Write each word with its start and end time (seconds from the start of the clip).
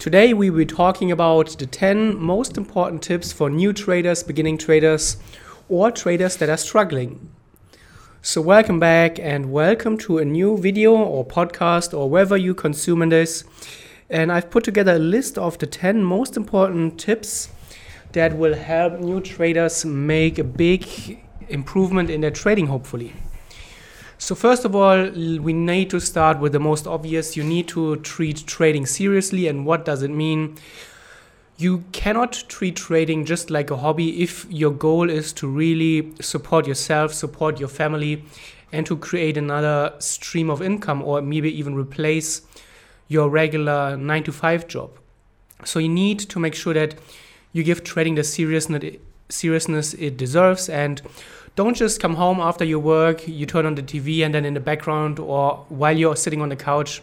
Today 0.00 0.32
we 0.32 0.48
will 0.48 0.60
be 0.60 0.64
talking 0.64 1.12
about 1.12 1.58
the 1.58 1.66
10 1.66 2.16
most 2.16 2.56
important 2.56 3.02
tips 3.02 3.34
for 3.34 3.50
new 3.50 3.74
traders, 3.74 4.22
beginning 4.22 4.56
traders, 4.56 5.18
or 5.68 5.90
traders 5.90 6.38
that 6.38 6.48
are 6.48 6.56
struggling. 6.56 7.30
So, 8.22 8.40
welcome 8.40 8.80
back 8.80 9.18
and 9.18 9.52
welcome 9.52 9.98
to 9.98 10.16
a 10.16 10.24
new 10.24 10.56
video 10.56 10.96
or 10.96 11.26
podcast 11.26 11.92
or 11.92 12.08
wherever 12.08 12.34
you 12.34 12.54
consume 12.54 13.06
this. 13.10 13.44
And 14.08 14.32
I've 14.32 14.48
put 14.48 14.64
together 14.64 14.94
a 14.94 14.98
list 14.98 15.36
of 15.36 15.58
the 15.58 15.66
10 15.66 16.02
most 16.02 16.34
important 16.34 16.98
tips 16.98 17.50
that 18.12 18.38
will 18.38 18.54
help 18.54 19.00
new 19.00 19.20
traders 19.20 19.84
make 19.84 20.38
a 20.38 20.44
big 20.44 21.20
improvement 21.50 22.08
in 22.08 22.22
their 22.22 22.30
trading, 22.30 22.68
hopefully. 22.68 23.12
So 24.20 24.34
first 24.34 24.66
of 24.66 24.76
all, 24.76 25.08
we 25.08 25.54
need 25.54 25.88
to 25.90 25.98
start 25.98 26.40
with 26.40 26.52
the 26.52 26.60
most 26.60 26.86
obvious. 26.86 27.38
You 27.38 27.42
need 27.42 27.68
to 27.68 27.96
treat 27.96 28.46
trading 28.46 28.84
seriously. 28.84 29.48
And 29.48 29.64
what 29.64 29.86
does 29.86 30.02
it 30.02 30.10
mean? 30.10 30.58
You 31.56 31.84
cannot 31.92 32.44
treat 32.46 32.76
trading 32.76 33.24
just 33.24 33.48
like 33.48 33.70
a 33.70 33.78
hobby 33.78 34.22
if 34.22 34.46
your 34.50 34.72
goal 34.72 35.08
is 35.08 35.32
to 35.32 35.48
really 35.48 36.12
support 36.20 36.66
yourself, 36.66 37.14
support 37.14 37.58
your 37.58 37.70
family, 37.70 38.22
and 38.72 38.84
to 38.84 38.96
create 38.98 39.38
another 39.38 39.94
stream 40.00 40.50
of 40.50 40.60
income 40.60 41.02
or 41.02 41.22
maybe 41.22 41.50
even 41.58 41.74
replace 41.74 42.42
your 43.08 43.30
regular 43.30 43.96
9 43.96 44.22
to 44.24 44.32
5 44.32 44.68
job. 44.68 44.90
So 45.64 45.78
you 45.78 45.88
need 45.88 46.20
to 46.20 46.38
make 46.38 46.54
sure 46.54 46.74
that 46.74 46.94
you 47.54 47.64
give 47.64 47.84
trading 47.84 48.16
the 48.16 48.24
seriousness 48.24 49.94
it 49.94 50.16
deserves 50.18 50.68
and 50.68 51.00
don't 51.56 51.76
just 51.76 52.00
come 52.00 52.14
home 52.14 52.40
after 52.40 52.64
your 52.64 52.78
work, 52.78 53.26
you 53.26 53.46
turn 53.46 53.66
on 53.66 53.74
the 53.74 53.82
TV 53.82 54.24
and 54.24 54.34
then 54.34 54.44
in 54.44 54.54
the 54.54 54.60
background 54.60 55.18
or 55.18 55.64
while 55.68 55.96
you're 55.96 56.16
sitting 56.16 56.40
on 56.40 56.48
the 56.48 56.56
couch 56.56 57.02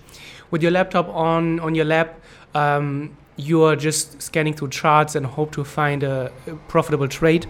with 0.52 0.62
your 0.62 0.72
laptop 0.72 1.08
on 1.10 1.60
on 1.60 1.76
your 1.76 1.86
lap, 1.86 2.20
um, 2.56 3.16
you 3.36 3.64
are 3.64 3.76
just 3.76 4.22
scanning 4.22 4.54
through 4.54 4.70
charts 4.70 5.16
and 5.16 5.26
hope 5.26 5.52
to 5.52 5.64
find 5.64 6.04
a, 6.04 6.32
a 6.48 6.56
profitable 6.68 7.08
trade. 7.08 7.46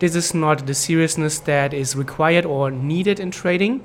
This 0.00 0.16
is 0.16 0.34
not 0.34 0.66
the 0.66 0.74
seriousness 0.74 1.38
that 1.40 1.72
is 1.72 1.94
required 1.94 2.44
or 2.44 2.70
needed 2.70 3.20
in 3.20 3.30
trading. 3.30 3.84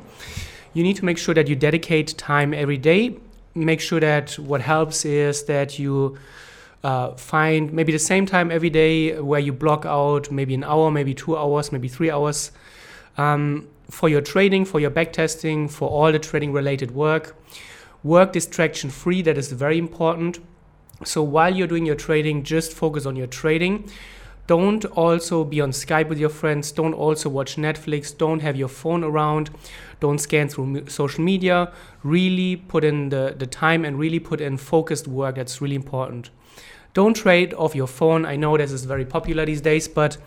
You 0.73 0.83
need 0.83 0.95
to 0.97 1.05
make 1.05 1.17
sure 1.17 1.35
that 1.35 1.47
you 1.47 1.55
dedicate 1.55 2.17
time 2.17 2.53
every 2.53 2.77
day. 2.77 3.17
Make 3.53 3.79
sure 3.79 3.99
that 3.99 4.39
what 4.39 4.61
helps 4.61 5.05
is 5.05 5.43
that 5.43 5.77
you 5.77 6.17
uh, 6.83 7.13
find 7.15 7.73
maybe 7.73 7.91
the 7.91 7.99
same 7.99 8.25
time 8.25 8.51
every 8.51 8.69
day 8.69 9.19
where 9.19 9.39
you 9.39 9.51
block 9.51 9.85
out 9.85 10.31
maybe 10.31 10.53
an 10.53 10.63
hour, 10.63 10.91
maybe 10.91 11.13
two 11.13 11.37
hours, 11.37 11.71
maybe 11.71 11.87
three 11.87 12.09
hours 12.09 12.51
um, 13.17 13.67
for 13.89 14.07
your 14.07 14.21
trading, 14.21 14.65
for 14.65 14.79
your 14.79 14.91
backtesting, 14.91 15.69
for 15.69 15.89
all 15.89 16.11
the 16.11 16.19
trading 16.19 16.53
related 16.53 16.91
work. 16.91 17.35
Work 18.03 18.31
distraction 18.31 18.89
free, 18.89 19.21
that 19.23 19.37
is 19.37 19.51
very 19.51 19.77
important. 19.77 20.39
So 21.03 21.21
while 21.23 21.53
you're 21.53 21.67
doing 21.67 21.85
your 21.85 21.95
trading, 21.95 22.43
just 22.43 22.73
focus 22.73 23.05
on 23.05 23.15
your 23.15 23.27
trading. 23.27 23.89
Don't 24.47 24.83
also 24.85 25.43
be 25.43 25.61
on 25.61 25.71
Skype 25.71 26.09
with 26.09 26.17
your 26.17 26.29
friends. 26.29 26.71
Don't 26.71 26.93
also 26.93 27.29
watch 27.29 27.55
Netflix. 27.55 28.17
Don't 28.17 28.39
have 28.39 28.55
your 28.55 28.67
phone 28.67 29.03
around. 29.03 29.51
Don't 29.99 30.17
scan 30.17 30.49
through 30.49 30.87
social 30.87 31.23
media. 31.23 31.71
Really 32.03 32.55
put 32.55 32.83
in 32.83 33.09
the, 33.09 33.35
the 33.37 33.45
time 33.45 33.85
and 33.85 33.99
really 33.99 34.19
put 34.19 34.41
in 34.41 34.57
focused 34.57 35.07
work. 35.07 35.35
That's 35.35 35.61
really 35.61 35.75
important. 35.75 36.31
Don't 36.93 37.15
trade 37.15 37.53
off 37.53 37.75
your 37.75 37.87
phone. 37.87 38.25
I 38.25 38.35
know 38.35 38.57
this 38.57 38.71
is 38.71 38.85
very 38.85 39.05
popular 39.05 39.45
these 39.45 39.61
days, 39.61 39.87
but 39.87 40.17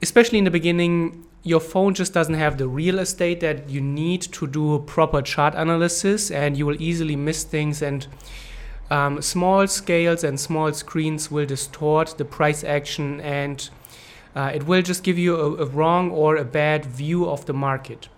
especially 0.00 0.38
in 0.38 0.44
the 0.44 0.50
beginning, 0.50 1.26
your 1.42 1.60
phone 1.60 1.94
just 1.94 2.12
doesn't 2.12 2.34
have 2.34 2.58
the 2.58 2.66
real 2.66 2.98
estate 2.98 3.40
that 3.40 3.68
you 3.70 3.80
need 3.80 4.22
to 4.22 4.46
do 4.46 4.80
proper 4.80 5.22
chart 5.22 5.54
analysis, 5.54 6.30
and 6.30 6.56
you 6.56 6.66
will 6.66 6.80
easily 6.80 7.16
miss 7.16 7.44
things. 7.44 7.82
And 7.82 8.06
um, 8.90 9.20
small 9.22 9.66
scales 9.66 10.24
and 10.24 10.40
small 10.40 10.72
screens 10.72 11.30
will 11.30 11.46
distort 11.46 12.16
the 12.18 12.24
price 12.24 12.64
action, 12.64 13.20
and 13.20 13.68
uh, 14.34 14.50
it 14.54 14.66
will 14.66 14.82
just 14.82 15.02
give 15.02 15.18
you 15.18 15.36
a, 15.36 15.62
a 15.62 15.66
wrong 15.66 16.10
or 16.10 16.36
a 16.36 16.44
bad 16.44 16.84
view 16.86 17.28
of 17.28 17.46
the 17.46 17.54
market 17.54 18.08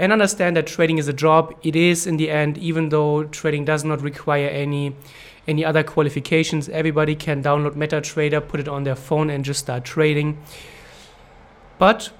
and 0.00 0.12
understand 0.12 0.56
that 0.56 0.66
trading 0.66 0.96
is 0.96 1.08
a 1.08 1.12
job. 1.12 1.54
It 1.62 1.76
is 1.76 2.06
in 2.06 2.16
the 2.16 2.30
end, 2.30 2.56
even 2.56 2.88
though 2.88 3.24
trading 3.24 3.66
does 3.66 3.84
not 3.84 4.00
require 4.00 4.48
any 4.48 4.96
any 5.46 5.64
other 5.64 5.82
qualifications. 5.82 6.68
Everybody 6.68 7.14
can 7.14 7.42
download 7.42 7.74
MetaTrader, 7.74 8.46
put 8.46 8.60
it 8.60 8.68
on 8.68 8.84
their 8.84 8.96
phone, 8.96 9.30
and 9.30 9.44
just 9.44 9.60
start 9.60 9.84
trading. 9.84 10.38
But 11.78 12.10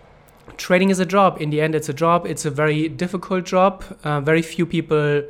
trading 0.56 0.90
is 0.90 0.98
a 0.98 1.06
job. 1.06 1.40
In 1.40 1.50
the 1.50 1.60
end, 1.60 1.74
it's 1.74 1.88
a 1.88 1.94
job. 1.94 2.26
It's 2.26 2.44
a 2.44 2.50
very 2.50 2.88
difficult 2.88 3.44
job. 3.44 3.84
Uh, 4.04 4.20
very 4.20 4.42
few 4.42 4.66
people 4.66 5.22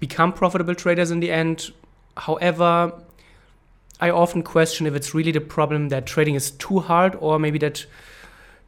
become 0.00 0.32
profitable 0.32 0.74
traders 0.74 1.10
in 1.10 1.20
the 1.20 1.30
end. 1.30 1.70
However, 2.16 2.92
I 4.00 4.10
often 4.10 4.42
question 4.42 4.86
if 4.86 4.94
it's 4.94 5.14
really 5.14 5.32
the 5.32 5.40
problem 5.40 5.88
that 5.90 6.06
trading 6.06 6.34
is 6.34 6.50
too 6.50 6.80
hard, 6.80 7.16
or 7.20 7.38
maybe 7.38 7.58
that 7.58 7.86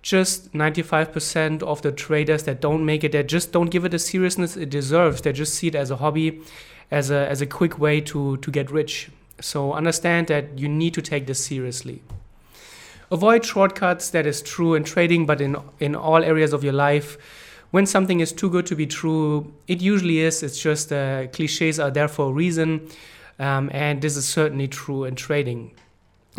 just 0.04 0.52
95% 0.52 1.62
of 1.62 1.80
the 1.80 1.90
traders 1.90 2.42
that 2.42 2.60
don't 2.60 2.84
make 2.84 3.02
it, 3.04 3.12
they 3.12 3.22
just 3.22 3.52
don't 3.52 3.70
give 3.70 3.86
it 3.86 3.88
the 3.88 3.98
seriousness 3.98 4.54
it 4.54 4.68
deserves. 4.68 5.22
They 5.22 5.32
just 5.32 5.54
see 5.54 5.68
it 5.68 5.74
as 5.74 5.90
a 5.90 5.96
hobby 5.96 6.42
as 6.90 7.10
a 7.10 7.26
as 7.28 7.40
a 7.40 7.46
quick 7.46 7.78
way 7.78 8.02
to 8.02 8.36
to 8.36 8.50
get 8.50 8.70
rich. 8.70 9.10
So 9.40 9.72
understand 9.72 10.26
that 10.26 10.58
you 10.58 10.68
need 10.68 10.92
to 10.94 11.02
take 11.02 11.26
this 11.26 11.42
seriously. 11.42 12.02
Avoid 13.10 13.46
shortcuts. 13.46 14.10
That 14.10 14.26
is 14.26 14.42
true 14.42 14.74
in 14.74 14.84
trading, 14.84 15.24
but 15.24 15.40
in 15.40 15.56
in 15.80 15.96
all 15.96 16.22
areas 16.22 16.52
of 16.52 16.62
your 16.62 16.74
life. 16.74 17.16
When 17.70 17.86
something 17.86 18.20
is 18.20 18.30
too 18.30 18.50
good 18.50 18.66
to 18.66 18.76
be 18.76 18.86
true, 18.86 19.54
it 19.66 19.80
usually 19.80 20.18
is. 20.20 20.42
It's 20.42 20.60
just 20.60 20.92
uh, 20.92 21.28
cliches 21.28 21.80
are 21.80 21.90
there 21.90 22.08
for 22.08 22.28
a 22.28 22.32
reason, 22.32 22.88
um, 23.38 23.70
and 23.72 24.02
this 24.02 24.18
is 24.18 24.28
certainly 24.28 24.68
true 24.68 25.04
in 25.04 25.16
trading. 25.16 25.72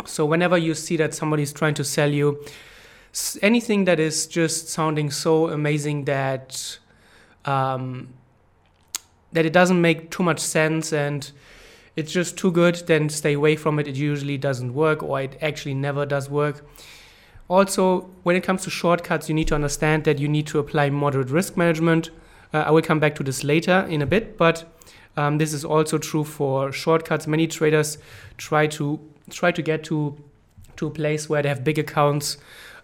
So 0.05 0.23
whenever 0.23 0.57
you 0.57 0.75
see 0.75 0.97
that 0.97 1.15
somebody 1.15 1.41
is 1.43 1.51
trying 1.51 1.73
to 1.73 1.83
sell 1.83 2.11
you 2.11 2.45
anything 3.41 3.85
that 3.85 3.99
is 3.99 4.27
just 4.27 4.69
sounding 4.69 5.09
so 5.09 5.49
amazing 5.49 6.05
that 6.05 6.77
um, 7.45 8.09
that 9.31 9.45
it 9.45 9.53
doesn't 9.53 9.81
make 9.81 10.11
too 10.11 10.23
much 10.23 10.39
sense 10.39 10.91
and 10.91 11.31
it's 11.95 12.11
just 12.11 12.37
too 12.37 12.51
good, 12.51 12.75
then 12.87 13.09
stay 13.09 13.33
away 13.33 13.55
from 13.55 13.79
it. 13.79 13.87
It 13.87 13.95
usually 13.95 14.37
doesn't 14.37 14.73
work 14.73 15.01
or 15.01 15.21
it 15.21 15.37
actually 15.41 15.75
never 15.75 16.05
does 16.05 16.29
work. 16.29 16.65
Also, 17.47 18.09
when 18.23 18.35
it 18.35 18.41
comes 18.41 18.63
to 18.63 18.69
shortcuts, 18.69 19.29
you 19.29 19.35
need 19.35 19.47
to 19.47 19.55
understand 19.55 20.03
that 20.05 20.19
you 20.19 20.27
need 20.27 20.47
to 20.47 20.59
apply 20.59 20.89
moderate 20.89 21.29
risk 21.29 21.55
management. 21.55 22.09
Uh, 22.53 22.63
I 22.67 22.71
will 22.71 22.81
come 22.81 22.99
back 22.99 23.15
to 23.15 23.23
this 23.23 23.43
later 23.43 23.85
in 23.87 24.01
a 24.01 24.05
bit, 24.05 24.37
but 24.37 24.65
um, 25.15 25.37
this 25.37 25.53
is 25.53 25.63
also 25.63 25.97
true 25.97 26.23
for 26.23 26.71
shortcuts. 26.71 27.27
Many 27.27 27.47
traders 27.47 27.97
try 28.37 28.67
to 28.67 28.99
try 29.29 29.51
to 29.51 29.61
get 29.61 29.83
to 29.85 30.17
to 30.77 30.87
a 30.87 30.89
place 30.89 31.29
where 31.29 31.41
they 31.41 31.49
have 31.49 31.63
big 31.63 31.79
accounts 31.79 32.37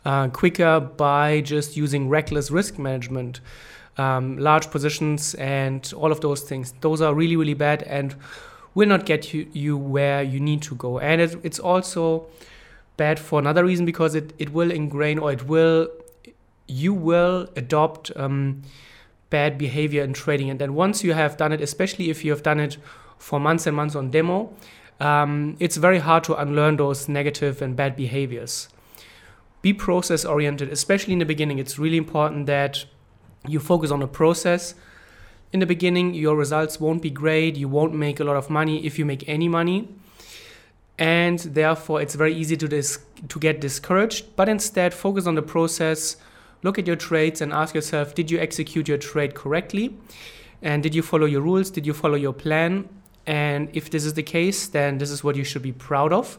uh, 0.05 0.27
quicker 0.29 0.79
by 0.79 1.41
just 1.41 1.77
using 1.77 2.09
reckless 2.09 2.51
risk 2.51 2.79
management 2.79 3.41
um, 3.97 4.37
large 4.37 4.69
positions, 4.71 5.33
and 5.35 5.93
all 5.95 6.11
of 6.11 6.21
those 6.21 6.41
things. 6.41 6.73
Those 6.81 7.01
are 7.01 7.13
really, 7.13 7.35
really 7.35 7.53
bad 7.53 7.83
and 7.83 8.15
will 8.73 8.87
not 8.87 9.05
get 9.05 9.33
you, 9.33 9.47
you 9.51 9.77
where 9.77 10.23
you 10.23 10.39
need 10.39 10.61
to 10.63 10.75
go. 10.75 10.99
And 10.99 11.21
it, 11.21 11.35
it's 11.43 11.59
also 11.59 12.27
bad 12.97 13.19
for 13.19 13.39
another 13.39 13.65
reason 13.65 13.85
because 13.85 14.15
it, 14.15 14.33
it 14.37 14.53
will 14.53 14.71
ingrain 14.71 15.19
or 15.19 15.31
it 15.31 15.47
will, 15.47 15.89
you 16.67 16.93
will 16.93 17.49
adopt 17.55 18.11
um, 18.15 18.61
bad 19.29 19.57
behavior 19.57 20.03
in 20.03 20.13
trading. 20.13 20.49
And 20.49 20.59
then 20.59 20.73
once 20.73 21.03
you 21.03 21.13
have 21.13 21.37
done 21.37 21.51
it, 21.51 21.61
especially 21.61 22.09
if 22.09 22.23
you 22.23 22.31
have 22.31 22.43
done 22.43 22.59
it 22.59 22.77
for 23.17 23.39
months 23.39 23.67
and 23.67 23.75
months 23.75 23.95
on 23.95 24.09
demo, 24.09 24.53
um, 24.99 25.57
it's 25.59 25.77
very 25.77 25.99
hard 25.99 26.23
to 26.25 26.35
unlearn 26.35 26.77
those 26.77 27.09
negative 27.09 27.61
and 27.61 27.75
bad 27.75 27.95
behaviors. 27.95 28.69
Be 29.61 29.73
process 29.73 30.25
oriented, 30.25 30.69
especially 30.69 31.13
in 31.13 31.19
the 31.19 31.25
beginning. 31.25 31.59
It's 31.59 31.77
really 31.77 31.97
important 31.97 32.47
that 32.47 32.85
you 33.47 33.59
focus 33.59 33.91
on 33.91 34.01
a 34.01 34.07
process. 34.07 34.75
In 35.53 35.59
the 35.59 35.65
beginning, 35.65 36.13
your 36.13 36.35
results 36.35 36.79
won't 36.79 37.01
be 37.01 37.09
great. 37.09 37.55
You 37.55 37.67
won't 37.67 37.93
make 37.93 38.19
a 38.19 38.23
lot 38.23 38.37
of 38.37 38.49
money 38.49 38.85
if 38.85 38.97
you 38.97 39.05
make 39.05 39.27
any 39.27 39.47
money. 39.47 39.89
And 40.97 41.39
therefore, 41.39 42.01
it's 42.01 42.15
very 42.15 42.33
easy 42.33 42.55
to, 42.57 42.67
dis- 42.67 42.99
to 43.27 43.39
get 43.39 43.59
discouraged. 43.59 44.35
But 44.35 44.47
instead, 44.47 44.93
focus 44.93 45.27
on 45.27 45.35
the 45.35 45.41
process. 45.41 46.17
Look 46.63 46.77
at 46.77 46.87
your 46.87 46.95
trades 46.95 47.41
and 47.41 47.51
ask 47.51 47.73
yourself 47.73 48.15
did 48.15 48.29
you 48.29 48.39
execute 48.39 48.87
your 48.87 48.97
trade 48.97 49.35
correctly? 49.35 49.95
And 50.61 50.83
did 50.83 50.93
you 50.93 51.01
follow 51.01 51.25
your 51.25 51.41
rules? 51.41 51.71
Did 51.71 51.87
you 51.87 51.93
follow 51.93 52.15
your 52.15 52.33
plan? 52.33 52.87
And 53.25 53.69
if 53.73 53.89
this 53.89 54.05
is 54.05 54.13
the 54.13 54.23
case, 54.23 54.67
then 54.67 54.99
this 54.99 55.09
is 55.09 55.23
what 55.23 55.35
you 55.35 55.43
should 55.43 55.61
be 55.61 55.71
proud 55.71 56.13
of. 56.13 56.37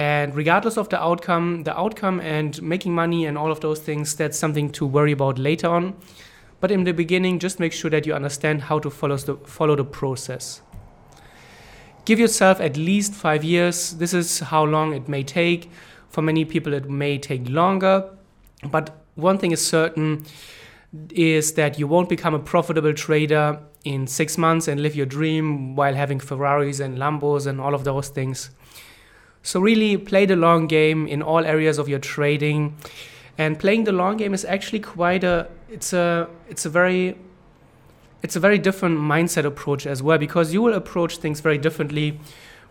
And 0.00 0.34
regardless 0.34 0.78
of 0.78 0.88
the 0.88 0.98
outcome, 0.98 1.64
the 1.64 1.78
outcome 1.78 2.20
and 2.20 2.60
making 2.62 2.94
money 2.94 3.26
and 3.26 3.36
all 3.36 3.52
of 3.52 3.60
those 3.60 3.80
things, 3.80 4.14
that's 4.16 4.38
something 4.38 4.70
to 4.70 4.86
worry 4.86 5.12
about 5.12 5.38
later 5.38 5.68
on. 5.68 5.94
But 6.58 6.70
in 6.70 6.84
the 6.84 6.92
beginning, 6.92 7.38
just 7.38 7.60
make 7.60 7.74
sure 7.74 7.90
that 7.90 8.06
you 8.06 8.14
understand 8.14 8.62
how 8.62 8.78
to 8.78 8.88
follow 8.88 9.18
the, 9.18 9.36
follow 9.44 9.76
the 9.76 9.84
process. 9.84 10.62
Give 12.06 12.18
yourself 12.18 12.62
at 12.62 12.78
least 12.78 13.12
five 13.12 13.44
years. 13.44 13.92
This 13.98 14.14
is 14.14 14.40
how 14.40 14.64
long 14.64 14.94
it 14.94 15.06
may 15.06 15.22
take. 15.22 15.70
For 16.08 16.22
many 16.22 16.46
people, 16.46 16.72
it 16.72 16.88
may 16.88 17.18
take 17.18 17.50
longer. 17.50 18.08
But 18.70 18.96
one 19.16 19.36
thing 19.36 19.52
is 19.52 19.66
certain 19.66 20.24
is 21.10 21.52
that 21.54 21.78
you 21.78 21.86
won't 21.86 22.08
become 22.08 22.32
a 22.32 22.38
profitable 22.38 22.94
trader 22.94 23.60
in 23.84 24.06
six 24.06 24.38
months 24.38 24.66
and 24.66 24.82
live 24.82 24.96
your 24.96 25.04
dream 25.04 25.76
while 25.76 25.92
having 25.92 26.20
Ferraris 26.20 26.80
and 26.80 26.96
Lambos 26.96 27.46
and 27.46 27.60
all 27.60 27.74
of 27.74 27.84
those 27.84 28.08
things. 28.08 28.50
So, 29.42 29.60
really 29.60 29.96
play 29.96 30.26
the 30.26 30.36
long 30.36 30.66
game 30.66 31.06
in 31.06 31.22
all 31.22 31.44
areas 31.44 31.78
of 31.78 31.88
your 31.88 31.98
trading. 31.98 32.76
And 33.38 33.58
playing 33.58 33.84
the 33.84 33.92
long 33.92 34.18
game 34.18 34.34
is 34.34 34.44
actually 34.44 34.80
quite 34.80 35.24
a 35.24 35.48
it's 35.70 35.92
a 35.92 36.28
it's 36.48 36.66
a 36.66 36.68
very 36.68 37.16
it's 38.22 38.36
a 38.36 38.40
very 38.40 38.58
different 38.58 38.98
mindset 38.98 39.44
approach 39.44 39.86
as 39.86 40.02
well 40.02 40.18
because 40.18 40.52
you 40.52 40.60
will 40.60 40.74
approach 40.74 41.18
things 41.18 41.40
very 41.40 41.56
differently 41.56 42.20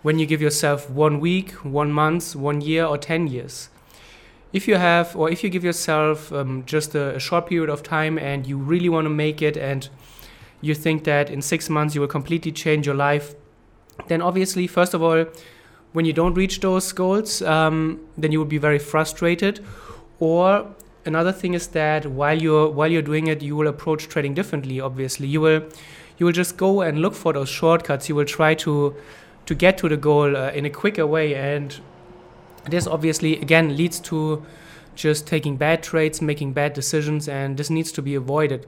when 0.02 0.20
you 0.20 0.26
give 0.26 0.42
yourself 0.42 0.90
one 0.90 1.20
week, 1.20 1.52
one 1.64 1.92
month, 1.92 2.36
one 2.36 2.62
year, 2.62 2.86
or 2.86 2.98
10 2.98 3.28
years. 3.28 3.70
If 4.54 4.68
you 4.68 4.76
have, 4.76 5.16
or 5.16 5.30
if 5.30 5.44
you 5.44 5.50
give 5.50 5.64
yourself 5.64 6.32
um, 6.32 6.64
just 6.66 6.96
a, 6.96 7.16
a, 7.16 7.20
short 7.20 7.48
period 7.48 7.70
of 7.70 7.84
time 7.84 8.18
and 8.18 8.48
you 8.48 8.58
really 8.58 8.90
want 8.90 9.06
to 9.06 9.10
make 9.10 9.42
it 9.42 9.58
and 9.58 9.88
you 10.62 10.74
think 10.74 11.04
that 11.04 11.30
in 11.30 11.42
six 11.42 11.70
months 11.70 11.94
you 11.94 12.02
will 12.02 12.08
completely 12.08 12.52
change 12.52 12.86
your 12.86 12.96
life, 12.96 13.36
then 14.08 14.22
obviously, 14.22 14.66
first 14.66 14.94
of 14.94 15.04
all, 15.04 15.26
when 15.94 16.06
you 16.06 16.14
don't 16.14 16.36
reach 16.36 16.60
those 16.60 16.92
goals, 16.92 17.42
um, 17.42 18.00
then 18.18 18.32
you 18.32 18.40
will 18.40 18.46
be 18.46 18.58
very 18.58 18.80
frustrated. 18.80 19.64
Or 20.20 20.68
another 21.06 21.32
thing 21.32 21.54
is 21.54 21.68
that 21.68 22.06
while 22.06 22.42
you're 22.42 22.70
while 22.70 22.92
you're 22.92 23.02
doing 23.02 23.28
it, 23.28 23.42
you 23.42 23.56
will 23.56 23.68
approach 23.68 24.08
trading 24.08 24.34
differently. 24.34 24.80
Obviously, 24.80 25.28
you 25.28 25.42
will 25.42 25.64
you 26.18 26.26
will 26.26 26.34
just 26.34 26.58
go 26.58 26.82
and 26.82 27.02
look 27.02 27.16
for 27.16 27.34
those 27.34 27.50
shortcuts. 27.50 28.10
You 28.10 28.16
will 28.16 28.26
try 28.26 28.54
to 28.56 28.96
to 29.46 29.56
get 29.56 29.78
to 29.80 29.90
the 29.90 29.98
goal 29.98 30.38
uh, 30.38 30.52
in 30.52 30.66
a 30.66 30.70
quicker 30.70 31.08
way, 31.08 31.36
and 31.36 31.80
this 32.70 32.86
obviously 32.86 33.40
again 33.42 33.76
leads 33.76 34.00
to 34.02 34.46
just 34.96 35.26
taking 35.26 35.56
bad 35.56 35.82
trades, 35.82 36.22
making 36.22 36.54
bad 36.54 36.74
decisions, 36.74 37.28
and 37.28 37.58
this 37.58 37.70
needs 37.70 37.92
to 37.94 38.02
be 38.02 38.16
avoided. 38.16 38.68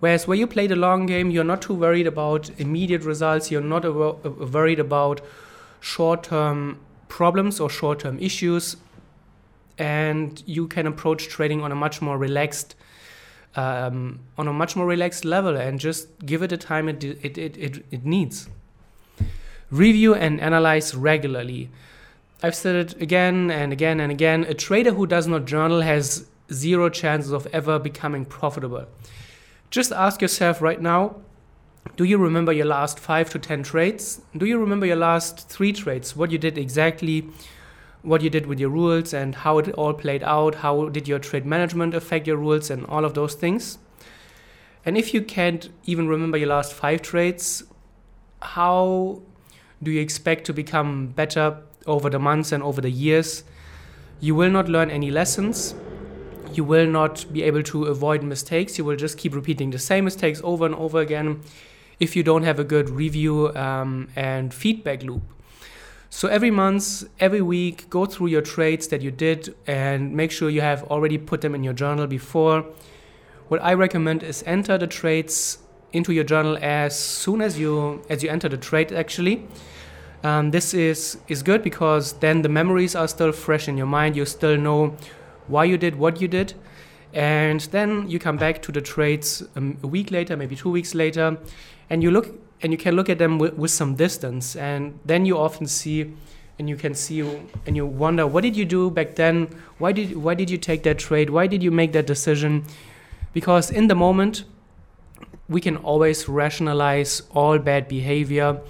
Whereas 0.00 0.26
where 0.26 0.36
you 0.36 0.46
play 0.46 0.66
the 0.66 0.76
long 0.76 1.06
game, 1.06 1.30
you're 1.30 1.44
not 1.44 1.62
too 1.62 1.74
worried 1.74 2.06
about 2.06 2.50
immediate 2.58 3.04
results. 3.04 3.50
You're 3.50 3.60
not 3.60 3.84
worried 3.84 4.80
about 4.80 5.20
short-term 5.80 6.78
problems 7.08 7.58
or 7.60 7.68
short-term 7.68 8.18
issues 8.18 8.76
and 9.78 10.42
you 10.46 10.68
can 10.68 10.86
approach 10.86 11.28
trading 11.28 11.62
on 11.62 11.72
a 11.72 11.74
much 11.74 12.02
more 12.02 12.18
relaxed 12.18 12.76
um, 13.56 14.20
on 14.38 14.46
a 14.46 14.52
much 14.52 14.76
more 14.76 14.86
relaxed 14.86 15.24
level 15.24 15.56
and 15.56 15.80
just 15.80 16.06
give 16.24 16.42
it 16.42 16.50
the 16.50 16.56
time 16.56 16.88
it, 16.88 17.02
it, 17.02 17.36
it, 17.36 17.56
it, 17.56 17.84
it 17.90 18.04
needs. 18.04 18.48
Review 19.70 20.14
and 20.14 20.40
analyze 20.40 20.94
regularly. 20.94 21.70
I've 22.42 22.54
said 22.54 22.76
it 22.76 23.02
again 23.02 23.50
and 23.50 23.72
again 23.72 23.98
and 24.00 24.12
again. 24.12 24.44
A 24.44 24.54
trader 24.54 24.92
who 24.92 25.06
does 25.06 25.26
not 25.26 25.46
journal 25.46 25.80
has 25.80 26.26
zero 26.52 26.88
chances 26.88 27.32
of 27.32 27.46
ever 27.48 27.78
becoming 27.78 28.24
profitable. 28.24 28.86
Just 29.70 29.92
ask 29.92 30.22
yourself 30.22 30.60
right 30.60 30.80
now 30.80 31.16
do 31.96 32.04
you 32.04 32.18
remember 32.18 32.52
your 32.52 32.66
last 32.66 32.98
five 32.98 33.30
to 33.30 33.38
10 33.38 33.62
trades? 33.62 34.20
Do 34.36 34.46
you 34.46 34.58
remember 34.58 34.86
your 34.86 34.96
last 34.96 35.48
three 35.48 35.72
trades? 35.72 36.16
What 36.16 36.30
you 36.30 36.38
did 36.38 36.56
exactly? 36.58 37.28
what 38.02 38.22
you 38.22 38.30
did 38.30 38.46
with 38.46 38.58
your 38.58 38.70
rules 38.70 39.12
and 39.12 39.34
how 39.34 39.58
it 39.58 39.70
all 39.72 39.92
played 39.92 40.22
out, 40.22 40.56
how 40.56 40.88
did 40.88 41.06
your 41.06 41.18
trade 41.18 41.44
management 41.44 41.94
affect 41.94 42.26
your 42.26 42.36
rules, 42.36 42.70
and 42.70 42.86
all 42.86 43.04
of 43.04 43.14
those 43.14 43.34
things. 43.34 43.78
And 44.84 44.96
if 44.96 45.12
you 45.12 45.20
can't 45.22 45.68
even 45.84 46.08
remember 46.08 46.38
your 46.38 46.48
last 46.48 46.72
five 46.72 47.02
trades, 47.02 47.62
how 48.40 49.20
do 49.82 49.90
you 49.90 50.00
expect 50.00 50.44
to 50.46 50.54
become 50.54 51.08
better 51.08 51.58
over 51.86 52.08
the 52.08 52.18
months 52.18 52.52
and 52.52 52.62
over 52.62 52.80
the 52.80 52.90
years? 52.90 53.44
You 54.20 54.34
will 54.34 54.50
not 54.50 54.68
learn 54.68 54.90
any 54.90 55.10
lessons. 55.10 55.74
You 56.52 56.64
will 56.64 56.86
not 56.86 57.26
be 57.32 57.42
able 57.42 57.62
to 57.64 57.84
avoid 57.84 58.22
mistakes. 58.22 58.78
You 58.78 58.84
will 58.84 58.96
just 58.96 59.18
keep 59.18 59.34
repeating 59.34 59.70
the 59.70 59.78
same 59.78 60.04
mistakes 60.04 60.40
over 60.42 60.64
and 60.64 60.74
over 60.74 61.00
again 61.00 61.42
if 62.00 62.16
you 62.16 62.22
don't 62.22 62.42
have 62.42 62.58
a 62.58 62.64
good 62.64 62.90
review 62.90 63.54
um, 63.54 64.08
and 64.16 64.52
feedback 64.52 65.02
loop. 65.02 65.22
So 66.12 66.26
every 66.26 66.50
month, 66.50 67.04
every 67.20 67.40
week, 67.40 67.88
go 67.88 68.04
through 68.04 68.28
your 68.28 68.42
trades 68.42 68.88
that 68.88 69.00
you 69.00 69.12
did 69.12 69.54
and 69.66 70.12
make 70.12 70.32
sure 70.32 70.50
you 70.50 70.60
have 70.60 70.82
already 70.84 71.18
put 71.18 71.40
them 71.40 71.54
in 71.54 71.62
your 71.62 71.72
journal 71.74 72.08
before. 72.08 72.64
What 73.46 73.62
I 73.62 73.74
recommend 73.74 74.24
is 74.24 74.42
enter 74.44 74.76
the 74.76 74.88
trades 74.88 75.58
into 75.92 76.12
your 76.12 76.24
journal 76.24 76.58
as 76.60 76.98
soon 76.98 77.40
as 77.40 77.58
you 77.58 78.02
as 78.08 78.22
you 78.22 78.30
enter 78.30 78.48
the 78.48 78.56
trade 78.56 78.92
actually. 78.92 79.46
Um, 80.22 80.50
this 80.50 80.74
is 80.74 81.18
is 81.28 81.42
good 81.42 81.62
because 81.62 82.14
then 82.14 82.42
the 82.42 82.48
memories 82.48 82.94
are 82.94 83.08
still 83.08 83.32
fresh 83.32 83.68
in 83.68 83.76
your 83.76 83.86
mind. 83.86 84.16
You 84.16 84.24
still 84.24 84.56
know 84.56 84.96
why 85.46 85.64
you 85.64 85.78
did 85.78 85.96
what 85.96 86.20
you 86.20 86.28
did, 86.28 86.54
and 87.12 87.60
then 87.72 88.08
you 88.08 88.18
come 88.18 88.36
back 88.36 88.62
to 88.62 88.72
the 88.72 88.80
trades 88.80 89.42
um, 89.56 89.78
a 89.82 89.86
week 89.86 90.10
later, 90.10 90.36
maybe 90.36 90.56
two 90.56 90.70
weeks 90.70 90.94
later, 90.94 91.38
and 91.90 92.02
you 92.02 92.10
look 92.10 92.40
and 92.62 92.72
you 92.72 92.78
can 92.78 92.94
look 92.94 93.08
at 93.08 93.18
them 93.18 93.38
with, 93.38 93.54
with 93.54 93.70
some 93.70 93.94
distance. 93.94 94.56
And 94.56 94.98
then 95.04 95.26
you 95.26 95.36
often 95.36 95.66
see 95.66 96.14
and 96.58 96.68
you 96.68 96.76
can 96.76 96.94
see 96.94 97.20
and 97.66 97.76
you 97.76 97.86
wonder 97.86 98.26
what 98.26 98.42
did 98.42 98.56
you 98.56 98.64
do 98.64 98.90
back 98.90 99.16
then? 99.16 99.48
Why 99.78 99.92
did 99.92 100.16
why 100.16 100.34
did 100.34 100.50
you 100.50 100.58
take 100.58 100.82
that 100.84 100.98
trade? 100.98 101.30
Why 101.30 101.46
did 101.46 101.62
you 101.62 101.70
make 101.70 101.92
that 101.92 102.06
decision? 102.06 102.64
Because 103.32 103.70
in 103.70 103.88
the 103.88 103.94
moment 103.94 104.44
we 105.48 105.60
can 105.60 105.76
always 105.78 106.28
rationalize 106.28 107.22
all 107.30 107.58
bad 107.58 107.88
behavior. 107.88 108.60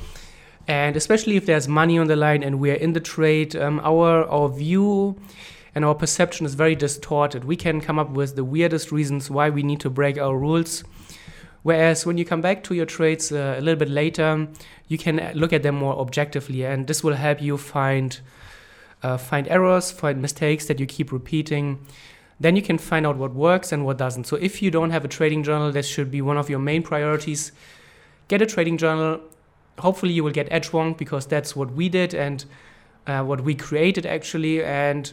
And 0.67 0.97
especially 0.97 1.37
if 1.37 1.47
there's 1.47 1.69
money 1.69 1.99
on 1.99 2.07
the 2.07 2.17
line 2.17 2.43
and 2.43 2.59
we 2.61 2.71
are 2.71 2.75
in 2.87 2.93
the 2.93 3.01
trade 3.01 3.57
um, 3.57 3.81
our 3.81 4.25
our 4.29 4.49
view 4.49 5.21
and 5.75 5.85
our 5.85 5.95
perception 5.95 6.47
is 6.47 6.55
very 6.55 6.75
distorted. 6.75 7.45
We 7.45 7.57
can 7.57 7.81
come 7.81 7.99
up 7.99 8.11
with 8.11 8.37
the 8.37 8.45
weirdest 8.45 8.93
reasons 8.93 9.31
why 9.31 9.51
we 9.51 9.63
need 9.63 9.81
to 9.81 9.91
break 9.91 10.17
our 10.17 10.37
rules 10.37 10.85
Whereas 11.63 12.07
when 12.07 12.17
you 12.17 12.25
come 12.25 12.41
back 12.41 12.65
to 12.65 12.75
your 12.75 12.87
trades 12.87 13.31
uh, 13.31 13.57
a 13.59 13.61
little 13.61 13.79
bit 13.79 13.91
later, 13.91 14.49
you 14.89 14.97
can 14.97 15.31
look 15.35 15.53
at 15.53 15.63
them 15.63 15.75
more 15.75 15.99
objectively, 15.99 16.65
and 16.65 16.87
this 16.87 17.05
will 17.05 17.15
help 17.15 17.43
you 17.43 17.59
find 17.59 18.19
uh, 19.03 19.17
find 19.17 19.49
errors, 19.49 19.91
find 19.91 20.21
mistakes 20.21 20.67
that 20.67 20.79
you 20.79 20.87
keep 20.87 21.11
repeating. 21.13 21.79
Then 22.39 22.57
you 22.57 22.63
can 22.63 22.79
find 22.79 23.07
out 23.07 23.17
what 23.17 23.35
works 23.35 23.73
and 23.73 23.85
what 23.85 23.99
doesn't. 23.99 24.25
So 24.25 24.37
if 24.37 24.63
you 24.63 24.71
don't 24.71 24.91
have 24.91 25.05
a 25.05 25.09
trading 25.09 25.43
journal, 25.43 25.73
this 25.73 25.87
should 25.87 26.11
be 26.11 26.23
one 26.23 26.37
of 26.37 26.51
your 26.51 26.59
main 26.59 26.83
priorities. 26.83 27.53
Get 28.29 28.43
a 28.43 28.47
trading 28.47 28.79
journal. 28.79 29.21
Hopefully, 29.79 30.13
you 30.13 30.25
will 30.25 30.33
get 30.33 30.49
Edgewonk 30.51 30.99
because 30.99 31.27
that's 31.27 31.55
what 31.55 31.73
we 31.73 31.89
did 31.89 32.15
and 32.15 32.45
uh, 33.07 33.23
what 33.23 33.43
we 33.43 33.55
created 33.55 34.07
actually. 34.07 34.63
And 34.63 35.13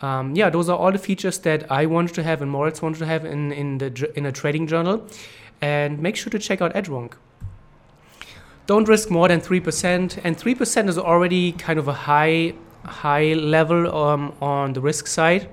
um, 0.00 0.34
yeah, 0.34 0.50
those 0.50 0.68
are 0.68 0.76
all 0.76 0.92
the 0.92 0.98
features 0.98 1.38
that 1.40 1.70
I 1.70 1.86
wanted 1.86 2.14
to 2.14 2.22
have 2.22 2.42
and 2.42 2.50
Moritz 2.50 2.82
wanted 2.82 2.98
to 2.98 3.06
have 3.06 3.24
in 3.24 3.52
in 3.52 3.78
the 3.78 4.10
in 4.16 4.26
a 4.26 4.32
trading 4.32 4.66
journal 4.66 5.06
and 5.64 5.98
make 5.98 6.16
sure 6.16 6.30
to 6.30 6.38
check 6.38 6.60
out 6.60 6.74
Edgewonk. 6.74 7.14
Don't 8.66 8.88
risk 8.88 9.10
more 9.10 9.28
than 9.28 9.40
3%, 9.40 10.20
and 10.24 10.36
3% 10.36 10.88
is 10.88 10.98
already 10.98 11.52
kind 11.52 11.78
of 11.78 11.88
a 11.88 11.98
high 12.08 12.54
high 12.84 13.32
level 13.32 13.80
um, 13.94 14.34
on 14.42 14.74
the 14.74 14.80
risk 14.80 15.06
side. 15.06 15.48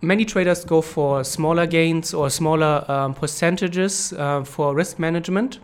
Many 0.00 0.24
traders 0.24 0.64
go 0.64 0.80
for 0.80 1.22
smaller 1.22 1.66
gains 1.66 2.14
or 2.14 2.30
smaller 2.30 2.84
um, 2.90 3.12
percentages 3.14 4.12
uh, 4.12 4.42
for 4.44 4.74
risk 4.74 4.98
management. 4.98 5.58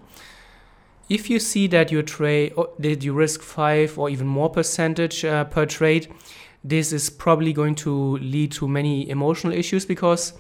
If 1.09 1.31
you 1.31 1.39
see 1.39 1.67
that 1.69 1.93
you 1.93 2.03
trade, 2.03 2.53
that 2.79 3.03
you 3.05 3.15
risk 3.15 3.43
five 3.43 3.99
or 3.99 4.11
even 4.11 4.27
more 4.27 4.51
percentage 4.51 5.25
uh, 5.25 5.45
per 5.45 5.67
trade, 5.67 6.13
this 6.63 6.93
is 6.93 7.11
probably 7.11 7.53
going 7.53 7.75
to 7.87 8.19
lead 8.19 8.53
to 8.53 8.69
many 8.69 9.09
emotional 9.09 9.53
issues 9.53 9.87
because 9.87 10.35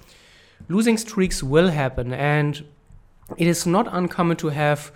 losing 0.68 0.96
streaks 0.98 1.42
will 1.42 1.68
happen 1.68 2.12
and 2.12 2.64
it 3.36 3.46
is 3.46 3.66
not 3.66 3.88
uncommon 3.90 4.36
to 4.38 4.48
have 4.48 4.92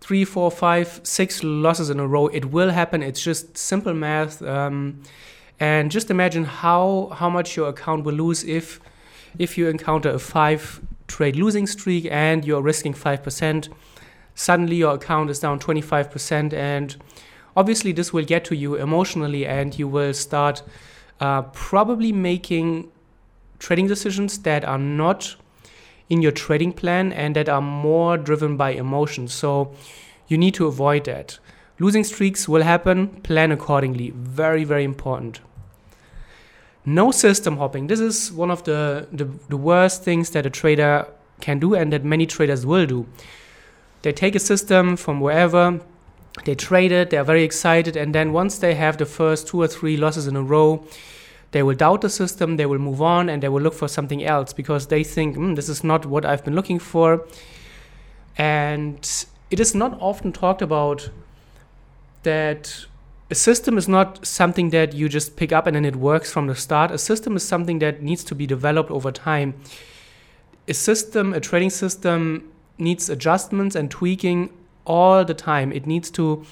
three, 0.00 0.24
four, 0.24 0.50
five, 0.50 1.00
six 1.02 1.42
losses 1.42 1.90
in 1.90 1.98
a 1.98 2.06
row. 2.06 2.28
It 2.28 2.46
will 2.46 2.70
happen. 2.70 3.02
It's 3.02 3.22
just 3.22 3.56
simple 3.56 3.94
math. 3.94 4.42
Um, 4.42 5.02
and 5.60 5.90
just 5.90 6.10
imagine 6.10 6.44
how 6.44 7.10
how 7.14 7.28
much 7.28 7.56
your 7.56 7.68
account 7.68 8.04
will 8.04 8.14
lose 8.14 8.44
if 8.44 8.80
if 9.38 9.58
you 9.58 9.68
encounter 9.68 10.10
a 10.10 10.18
five 10.18 10.80
trade 11.08 11.36
losing 11.36 11.66
streak 11.66 12.06
and 12.10 12.44
you're 12.44 12.62
risking 12.62 12.94
five 12.94 13.22
percent. 13.22 13.68
Suddenly 14.34 14.76
your 14.76 14.94
account 14.94 15.30
is 15.30 15.40
down 15.40 15.58
25%, 15.58 16.52
and 16.52 16.96
obviously 17.56 17.90
this 17.90 18.12
will 18.12 18.24
get 18.24 18.44
to 18.44 18.54
you 18.54 18.76
emotionally, 18.76 19.44
and 19.44 19.76
you 19.76 19.88
will 19.88 20.14
start 20.14 20.62
uh, 21.18 21.42
probably 21.42 22.12
making 22.12 22.88
trading 23.58 23.88
decisions 23.88 24.38
that 24.42 24.64
are 24.64 24.78
not 24.78 25.34
in 26.08 26.22
your 26.22 26.32
trading 26.32 26.72
plan 26.72 27.12
and 27.12 27.36
that 27.36 27.48
are 27.48 27.60
more 27.60 28.16
driven 28.16 28.56
by 28.56 28.70
emotions. 28.70 29.32
So 29.32 29.74
you 30.26 30.38
need 30.38 30.54
to 30.54 30.66
avoid 30.66 31.04
that. 31.04 31.38
Losing 31.78 32.04
streaks 32.04 32.48
will 32.48 32.62
happen, 32.62 33.08
plan 33.22 33.52
accordingly. 33.52 34.10
Very, 34.10 34.64
very 34.64 34.84
important. 34.84 35.40
No 36.84 37.10
system 37.10 37.58
hopping. 37.58 37.86
This 37.86 38.00
is 38.00 38.32
one 38.32 38.50
of 38.50 38.64
the, 38.64 39.06
the, 39.12 39.26
the 39.48 39.56
worst 39.56 40.02
things 40.02 40.30
that 40.30 40.46
a 40.46 40.50
trader 40.50 41.06
can 41.40 41.58
do 41.58 41.74
and 41.74 41.92
that 41.92 42.04
many 42.04 42.26
traders 42.26 42.64
will 42.64 42.86
do. 42.86 43.06
They 44.02 44.12
take 44.12 44.34
a 44.34 44.40
system 44.40 44.96
from 44.96 45.20
wherever, 45.20 45.80
they 46.44 46.54
trade 46.54 46.92
it, 46.92 47.10
they're 47.10 47.24
very 47.24 47.42
excited, 47.42 47.96
and 47.96 48.14
then 48.14 48.32
once 48.32 48.58
they 48.58 48.74
have 48.74 48.96
the 48.96 49.06
first 49.06 49.48
two 49.48 49.60
or 49.60 49.66
three 49.66 49.96
losses 49.96 50.26
in 50.26 50.36
a 50.36 50.42
row, 50.42 50.84
they 51.52 51.62
will 51.62 51.74
doubt 51.74 52.02
the 52.02 52.10
system, 52.10 52.56
they 52.56 52.66
will 52.66 52.78
move 52.78 53.00
on, 53.00 53.28
and 53.28 53.42
they 53.42 53.48
will 53.48 53.62
look 53.62 53.74
for 53.74 53.88
something 53.88 54.24
else 54.24 54.52
because 54.52 54.88
they 54.88 55.02
think 55.02 55.36
mm, 55.36 55.56
this 55.56 55.68
is 55.68 55.82
not 55.82 56.06
what 56.06 56.24
I've 56.24 56.44
been 56.44 56.54
looking 56.54 56.78
for. 56.78 57.26
And 58.36 59.26
it 59.50 59.58
is 59.58 59.74
not 59.74 59.96
often 60.00 60.32
talked 60.32 60.62
about 60.62 61.10
that 62.22 62.86
a 63.30 63.34
system 63.34 63.76
is 63.76 63.88
not 63.88 64.26
something 64.26 64.70
that 64.70 64.94
you 64.94 65.08
just 65.08 65.36
pick 65.36 65.52
up 65.52 65.66
and 65.66 65.76
then 65.76 65.84
it 65.84 65.96
works 65.96 66.32
from 66.32 66.46
the 66.46 66.54
start. 66.54 66.90
A 66.90 66.98
system 66.98 67.36
is 67.36 67.46
something 67.46 67.78
that 67.80 68.02
needs 68.02 68.24
to 68.24 68.34
be 68.34 68.46
developed 68.46 68.90
over 68.90 69.12
time. 69.12 69.54
A 70.66 70.74
system, 70.74 71.34
a 71.34 71.40
trading 71.40 71.70
system, 71.70 72.50
needs 72.78 73.10
adjustments 73.10 73.74
and 73.74 73.90
tweaking 73.90 74.50
all 74.86 75.24
the 75.24 75.34
time. 75.34 75.72
It 75.72 75.86
needs 75.86 76.10
to 76.12 76.44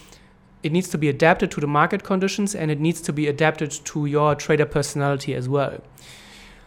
it 0.66 0.72
needs 0.72 0.88
to 0.88 0.98
be 0.98 1.08
adapted 1.08 1.50
to 1.52 1.60
the 1.60 1.66
market 1.66 2.02
conditions 2.02 2.54
and 2.54 2.70
it 2.70 2.80
needs 2.80 3.00
to 3.02 3.12
be 3.12 3.28
adapted 3.28 3.70
to 3.70 4.06
your 4.06 4.34
trader 4.34 4.66
personality 4.66 5.34
as 5.34 5.48
well. 5.48 5.80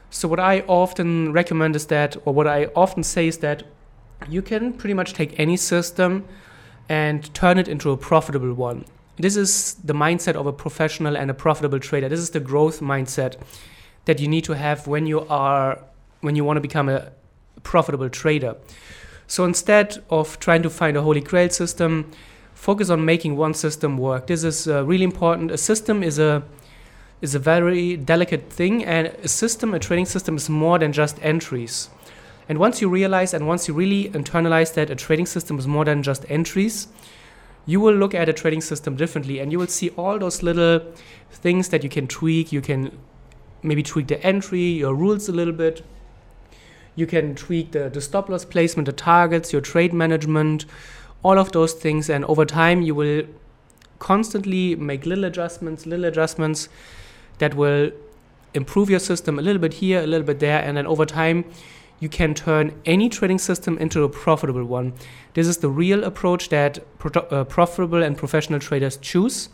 So 0.09 0.27
what 0.27 0.39
I 0.39 0.61
often 0.61 1.33
recommend 1.33 1.75
is 1.75 1.85
that 1.87 2.17
or 2.25 2.33
what 2.33 2.47
I 2.47 2.65
often 2.75 3.03
say 3.03 3.27
is 3.27 3.37
that 3.39 3.63
you 4.27 4.41
can 4.41 4.73
pretty 4.73 4.93
much 4.93 5.13
take 5.13 5.39
any 5.39 5.57
system 5.57 6.25
and 6.87 7.31
turn 7.33 7.59
it 7.59 7.67
into 7.67 7.91
a 7.91 7.97
profitable 7.97 8.53
one. 8.53 8.85
This 9.17 9.35
is 9.35 9.75
the 9.83 9.93
mindset 9.93 10.35
of 10.35 10.47
a 10.47 10.53
professional 10.53 11.15
and 11.15 11.29
a 11.29 11.33
profitable 11.33 11.79
trader. 11.79 12.09
This 12.09 12.21
is 12.21 12.31
the 12.31 12.39
growth 12.39 12.79
mindset 12.79 13.35
that 14.05 14.19
you 14.19 14.27
need 14.27 14.45
to 14.45 14.53
have 14.53 14.87
when 14.87 15.05
you 15.05 15.27
are 15.27 15.83
when 16.21 16.35
you 16.35 16.43
want 16.43 16.57
to 16.57 16.61
become 16.61 16.89
a 16.89 17.11
profitable 17.63 18.09
trader. 18.09 18.55
So 19.27 19.45
instead 19.45 20.03
of 20.09 20.39
trying 20.39 20.63
to 20.63 20.69
find 20.69 20.97
a 20.97 21.01
holy 21.01 21.21
grail 21.21 21.49
system, 21.49 22.11
focus 22.59 22.89
on 22.89 23.05
making 23.05 23.37
one 23.37 23.53
system 23.53 23.97
work. 23.97 24.27
This 24.27 24.43
is 24.43 24.67
uh, 24.67 24.83
really 24.83 25.05
important. 25.05 25.49
A 25.49 25.57
system 25.57 26.03
is 26.03 26.19
a 26.19 26.43
is 27.21 27.35
a 27.35 27.39
very 27.39 27.97
delicate 27.97 28.49
thing, 28.49 28.83
and 28.85 29.07
a 29.07 29.27
system, 29.27 29.73
a 29.73 29.79
trading 29.79 30.05
system, 30.05 30.35
is 30.35 30.49
more 30.49 30.79
than 30.79 30.91
just 30.93 31.17
entries. 31.21 31.89
And 32.47 32.57
once 32.57 32.81
you 32.81 32.89
realize 32.89 33.33
and 33.33 33.47
once 33.47 33.67
you 33.67 33.73
really 33.73 34.09
internalize 34.09 34.73
that 34.73 34.89
a 34.89 34.95
trading 34.95 35.25
system 35.25 35.59
is 35.59 35.67
more 35.67 35.85
than 35.85 36.01
just 36.01 36.25
entries, 36.29 36.87
you 37.65 37.79
will 37.79 37.93
look 37.93 38.13
at 38.13 38.29
a 38.29 38.33
trading 38.33 38.61
system 38.61 38.95
differently, 38.95 39.39
and 39.39 39.51
you 39.51 39.59
will 39.59 39.73
see 39.79 39.89
all 39.91 40.19
those 40.19 40.43
little 40.43 40.81
things 41.31 41.69
that 41.69 41.83
you 41.83 41.89
can 41.89 42.07
tweak. 42.07 42.51
You 42.51 42.61
can 42.61 42.97
maybe 43.63 43.83
tweak 43.83 44.07
the 44.07 44.21
entry, 44.25 44.67
your 44.83 44.93
rules 44.93 45.29
a 45.29 45.33
little 45.33 45.53
bit 45.53 45.83
you 46.95 47.07
can 47.07 47.33
tweak 47.33 47.71
the, 47.71 47.89
the 47.89 48.01
stop 48.01 48.27
loss 48.27 48.43
placement, 48.43 48.85
the 48.85 48.91
targets, 48.91 49.53
your 49.53 49.61
trade 49.61 49.93
management, 49.93 50.65
all 51.23 51.37
of 51.37 51.51
those 51.51 51.73
things. 51.73 52.09
And 52.09 52.25
over 52.25 52.45
time, 52.45 52.81
you 52.81 52.95
will 52.95 53.23
constantly 53.99 54.75
make 54.75 55.05
little 55.05 55.25
adjustments, 55.25 55.85
little 55.85 56.05
adjustments 56.05 56.69
that 57.39 57.53
will 57.53 57.91
improve 58.53 58.89
your 58.89 58.99
system 58.99 59.37
a 59.37 59.41
little 59.41 59.61
bit 59.61 59.73
here, 59.73 60.01
a 60.01 60.07
little 60.07 60.25
bit 60.25 60.39
there. 60.39 60.61
And 60.61 60.77
then 60.77 60.87
over 60.87 61.05
time, 61.05 61.45
you 61.99 62.09
can 62.09 62.33
turn 62.33 62.73
any 62.85 63.09
trading 63.09 63.39
system 63.39 63.77
into 63.77 64.03
a 64.03 64.09
profitable 64.09 64.63
one. 64.63 64.93
This 65.33 65.47
is 65.47 65.57
the 65.57 65.69
real 65.69 66.03
approach 66.03 66.49
that 66.49 66.79
pro- 66.97 67.21
uh, 67.23 67.43
profitable 67.43 68.01
and 68.01 68.17
professional 68.17 68.59
traders 68.59 68.97
choose. 68.97 69.49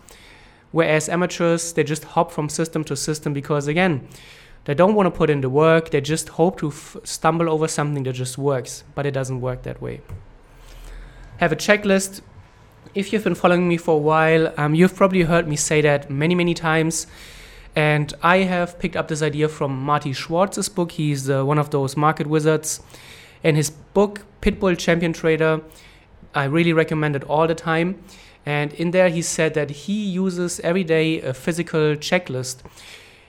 Whereas 0.71 1.09
amateurs, 1.09 1.73
they 1.73 1.83
just 1.83 2.03
hop 2.03 2.31
from 2.31 2.49
system 2.49 2.83
to 2.85 2.95
system 2.95 3.33
because, 3.33 3.67
again, 3.67 4.07
they 4.65 4.73
don't 4.73 4.93
want 4.93 5.07
to 5.07 5.11
put 5.11 5.29
in 5.29 5.41
the 5.41 5.49
work. 5.49 5.91
They 5.91 6.01
just 6.01 6.29
hope 6.29 6.59
to 6.59 6.67
f- 6.67 6.97
stumble 7.03 7.49
over 7.49 7.67
something 7.67 8.03
that 8.03 8.13
just 8.13 8.37
works, 8.37 8.83
but 8.93 9.05
it 9.05 9.11
doesn't 9.11 9.41
work 9.41 9.63
that 9.63 9.81
way. 9.81 10.01
Have 11.39 11.51
a 11.51 11.55
checklist. 11.57 12.21
If 12.93 13.11
you've 13.11 13.25
been 13.25 13.35
following 13.35 13.67
me 13.67 13.75
for 13.75 13.95
a 13.95 13.97
while, 13.97 14.53
um, 14.57 14.73
you've 14.73 14.95
probably 14.95 15.23
heard 15.23 15.49
me 15.49 15.57
say 15.57 15.81
that 15.81 16.09
many, 16.09 16.33
many 16.33 16.53
times. 16.53 17.07
And 17.75 18.13
I 18.23 18.37
have 18.37 18.79
picked 18.79 18.95
up 18.95 19.09
this 19.09 19.21
idea 19.21 19.49
from 19.49 19.77
Marty 19.77 20.13
Schwartz's 20.13 20.69
book. 20.69 20.93
He's 20.93 21.29
uh, 21.29 21.43
one 21.43 21.57
of 21.57 21.71
those 21.71 21.97
market 21.97 22.27
wizards. 22.27 22.81
And 23.43 23.57
his 23.57 23.69
book, 23.69 24.21
Pitbull 24.41 24.77
Champion 24.77 25.11
Trader, 25.11 25.61
I 26.33 26.45
really 26.45 26.71
recommend 26.71 27.17
it 27.17 27.25
all 27.25 27.47
the 27.47 27.55
time. 27.55 28.01
And 28.45 28.71
in 28.73 28.91
there, 28.91 29.09
he 29.09 29.21
said 29.21 29.55
that 29.55 29.69
he 29.71 30.05
uses 30.05 30.61
every 30.61 30.85
day 30.85 31.19
a 31.19 31.33
physical 31.33 31.95
checklist 31.97 32.61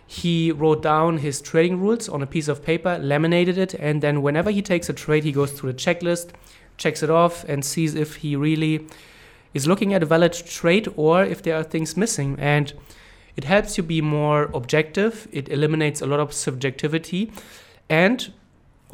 he 0.07 0.53
wrote 0.53 0.83
down 0.83 1.19
his 1.19 1.41
trading 1.41 1.81
rules 1.81 2.09
on 2.09 2.23
a 2.23 2.27
piece 2.27 2.47
of 2.49 2.63
paper, 2.63 2.99
laminated 2.99 3.59
it, 3.59 3.75
and 3.75 4.03
then 4.03 4.23
whenever 4.23 4.51
he 4.51 4.63
takes 4.63 4.89
a 4.89 4.93
trade, 4.93 5.25
he 5.25 5.33
goes 5.33 5.51
through 5.53 5.73
the 5.73 5.79
checklist, 5.79 6.31
checks 6.77 7.03
it 7.03 7.11
off, 7.11 7.45
and 7.45 7.65
sees 7.65 7.95
if 7.95 8.17
he 8.17 8.37
really 8.37 8.87
is 9.55 9.67
looking 9.67 9.95
at 9.95 10.03
a 10.03 10.07
valid 10.07 10.33
trade 10.33 10.89
or 10.97 11.23
if 11.23 11.43
there 11.43 11.57
are 11.57 11.63
things 11.63 11.97
missing. 11.97 12.37
And 12.39 12.73
it 13.37 13.45
helps 13.45 13.77
you 13.77 13.83
be 13.83 14.01
more 14.01 14.45
objective, 14.55 15.29
it 15.33 15.49
eliminates 15.49 16.01
a 16.01 16.07
lot 16.07 16.21
of 16.21 16.33
subjectivity, 16.33 17.33
and 17.89 18.33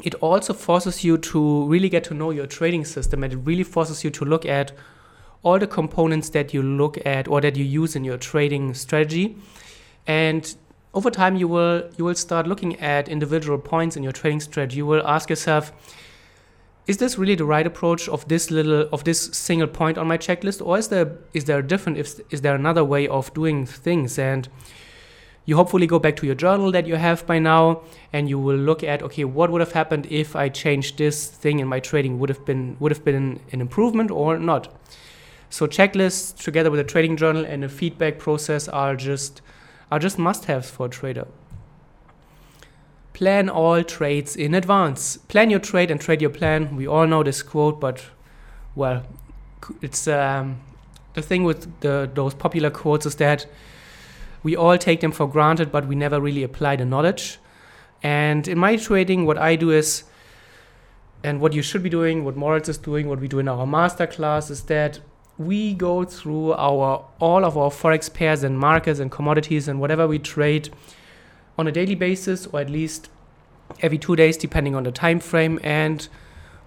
it 0.03 0.15
also 0.17 0.53
forces 0.53 1.05
you 1.05 1.19
to 1.19 1.67
really 1.67 1.89
get 1.89 2.05
to 2.05 2.15
know 2.15 2.31
your 2.31 2.47
trading 2.47 2.85
system, 2.85 3.23
and 3.23 3.33
it 3.33 3.37
really 3.37 3.63
forces 3.63 4.05
you 4.05 4.11
to 4.11 4.25
look 4.25 4.47
at 4.47 4.73
all 5.43 5.59
the 5.59 5.67
components 5.67 6.31
that 6.31 6.55
you 6.55 6.63
look 6.63 7.05
at 7.05 7.29
or 7.29 7.41
that 7.41 7.57
you 7.57 7.65
use 7.65 7.97
in 7.97 8.05
your 8.05 8.17
trading 8.17 8.75
strategy. 8.75 9.37
And 10.07 10.55
over 10.95 11.11
time 11.11 11.37
you 11.37 11.49
will 11.49 11.89
you 11.97 12.05
will 12.05 12.15
start 12.15 12.47
looking 12.47 12.79
at 12.81 13.09
individual 13.09 13.59
points 13.59 13.97
in 13.97 14.03
your 14.03 14.13
trading 14.13 14.41
strategy 14.41 14.77
you 14.77 14.87
will 14.87 15.07
ask 15.07 15.31
yourself 15.31 15.73
is 16.87 16.97
this 16.97 17.17
really 17.17 17.37
the 17.37 17.45
right 17.45 17.67
approach 17.67 18.09
of 18.09 18.27
this 18.29 18.51
little 18.51 18.89
of 18.93 19.05
this 19.05 19.23
single 19.33 19.69
point 19.69 19.99
on 19.99 20.09
my 20.09 20.19
checklist? 20.19 20.65
Or 20.65 20.79
is 20.79 20.89
there 20.89 21.17
is 21.33 21.45
there 21.45 21.59
a 21.59 21.63
different 21.63 21.99
is, 21.99 22.23
is 22.31 22.41
there 22.41 22.55
another 22.55 22.85
way 22.85 23.07
of 23.07 23.33
doing 23.35 23.67
things? 23.67 24.19
And 24.19 24.49
you 25.45 25.57
hopefully 25.57 25.87
go 25.87 25.99
back 25.99 26.17
to 26.17 26.27
your 26.27 26.35
journal 26.35 26.71
that 26.73 26.87
you 26.87 26.97
have 26.97 27.27
by 27.27 27.39
now 27.39 27.83
and 28.13 28.29
you 28.29 28.39
will 28.39 28.57
look 28.57 28.85
at 28.85 29.03
okay 29.03 29.25
what 29.25 29.51
would 29.51 29.61
have 29.61 29.73
happened 29.73 30.07
if 30.09 30.37
i 30.37 30.49
changed 30.49 30.99
this 30.99 31.29
thing 31.29 31.61
in 31.61 31.69
my 31.69 31.79
trading? 31.79 32.19
Would 32.19 32.31
have 32.31 32.45
been 32.45 32.77
would 32.81 32.91
have 32.91 33.05
been 33.05 33.41
an 33.53 33.61
improvement 33.61 34.11
or 34.11 34.39
not? 34.39 34.75
So 35.51 35.67
checklists 35.67 36.37
together 36.43 36.71
with 36.71 36.81
a 36.81 36.85
trading 36.85 37.17
journal 37.17 37.45
and 37.45 37.63
a 37.63 37.69
feedback 37.69 38.19
process 38.19 38.69
are 38.69 38.97
just 38.97 39.41
are 39.93 40.01
just 40.01 40.19
must 40.19 40.47
haves 40.47 40.71
for 40.71 40.87
a 40.87 40.89
trader. 40.89 41.29
Plan 43.13 43.49
all 43.49 43.83
trades 43.85 44.37
in 44.37 44.55
advance. 44.55 45.17
Plan 45.17 45.51
your 45.51 45.61
trade 45.61 45.91
and 45.91 46.01
trade 46.01 46.21
your 46.21 46.31
plan. 46.31 46.77
We 46.77 46.87
all 46.87 47.07
know 47.07 47.23
this 47.23 47.43
quote, 47.43 47.81
but 47.81 48.05
well, 48.75 49.05
it's 49.81 50.09
um, 50.09 50.61
the 51.15 51.23
thing 51.23 51.45
with 51.45 51.81
the, 51.81 52.11
those 52.13 52.35
popular 52.35 52.71
quotes 52.71 53.07
is 53.07 53.17
that 53.17 53.47
we 54.43 54.57
all 54.57 54.79
take 54.79 55.01
them 55.01 55.13
for 55.13 55.29
granted, 55.29 55.71
but 55.71 55.87
we 55.87 55.95
never 55.95 56.21
really 56.21 56.43
apply 56.43 56.77
the 56.77 56.85
knowledge. 56.85 57.39
And 58.03 58.49
in 58.49 58.59
my 58.59 58.77
trading, 58.77 59.27
what 59.27 59.39
I 59.39 59.57
do 59.57 59.71
is, 59.71 60.05
and 61.23 61.41
what 61.41 61.53
you 61.53 61.63
should 61.63 61.83
be 61.83 61.91
doing, 61.91 62.25
what 62.25 62.37
Moritz 62.37 62.69
is 62.69 62.79
doing, 62.79 63.09
what 63.09 63.21
we 63.21 63.29
do 63.29 63.39
in 63.39 63.47
our 63.47 63.67
master 63.67 64.07
class 64.07 64.51
is 64.51 64.63
that 64.63 65.01
we 65.39 65.75
go 65.75 66.05
through 66.05 66.53
our 66.55 67.05
all 67.19 67.45
of 67.45 67.57
our 67.57 67.71
forex 67.71 68.13
pairs 68.13 68.43
and 68.43 68.59
markets 68.59 69.01
and 69.01 69.11
commodities 69.11 69.67
and 69.67 69.81
whatever 69.81 70.07
we 70.07 70.19
trade 70.19 70.69
on 71.59 71.67
a 71.67 71.73
daily 71.73 71.95
basis 71.95 72.47
or 72.47 72.61
at 72.61 72.71
least 72.71 73.09
every 73.81 73.99
2 73.99 74.17
days 74.17 74.37
depending 74.37 74.75
on 74.75 74.83
the 74.83 74.93
time 74.93 75.21
frame 75.21 75.59
and 75.63 76.09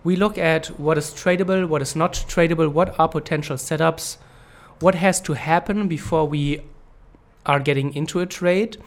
we 0.04 0.16
look 0.16 0.38
at 0.38 0.68
what 0.80 0.98
is 0.98 1.12
tradable, 1.12 1.68
what 1.68 1.82
is 1.82 1.96
not 1.96 2.14
tradable, 2.14 2.72
what 2.72 2.98
are 3.00 3.10
potential 3.10 3.58
setups, 3.58 4.18
what 4.80 4.96
has 4.96 5.20
to 5.22 5.34
happen 5.34 5.88
before 5.88 6.28
we 6.28 6.62
are 7.46 7.60
getting 7.60 7.94
into 7.96 8.20
a 8.20 8.26
trade. 8.26 8.78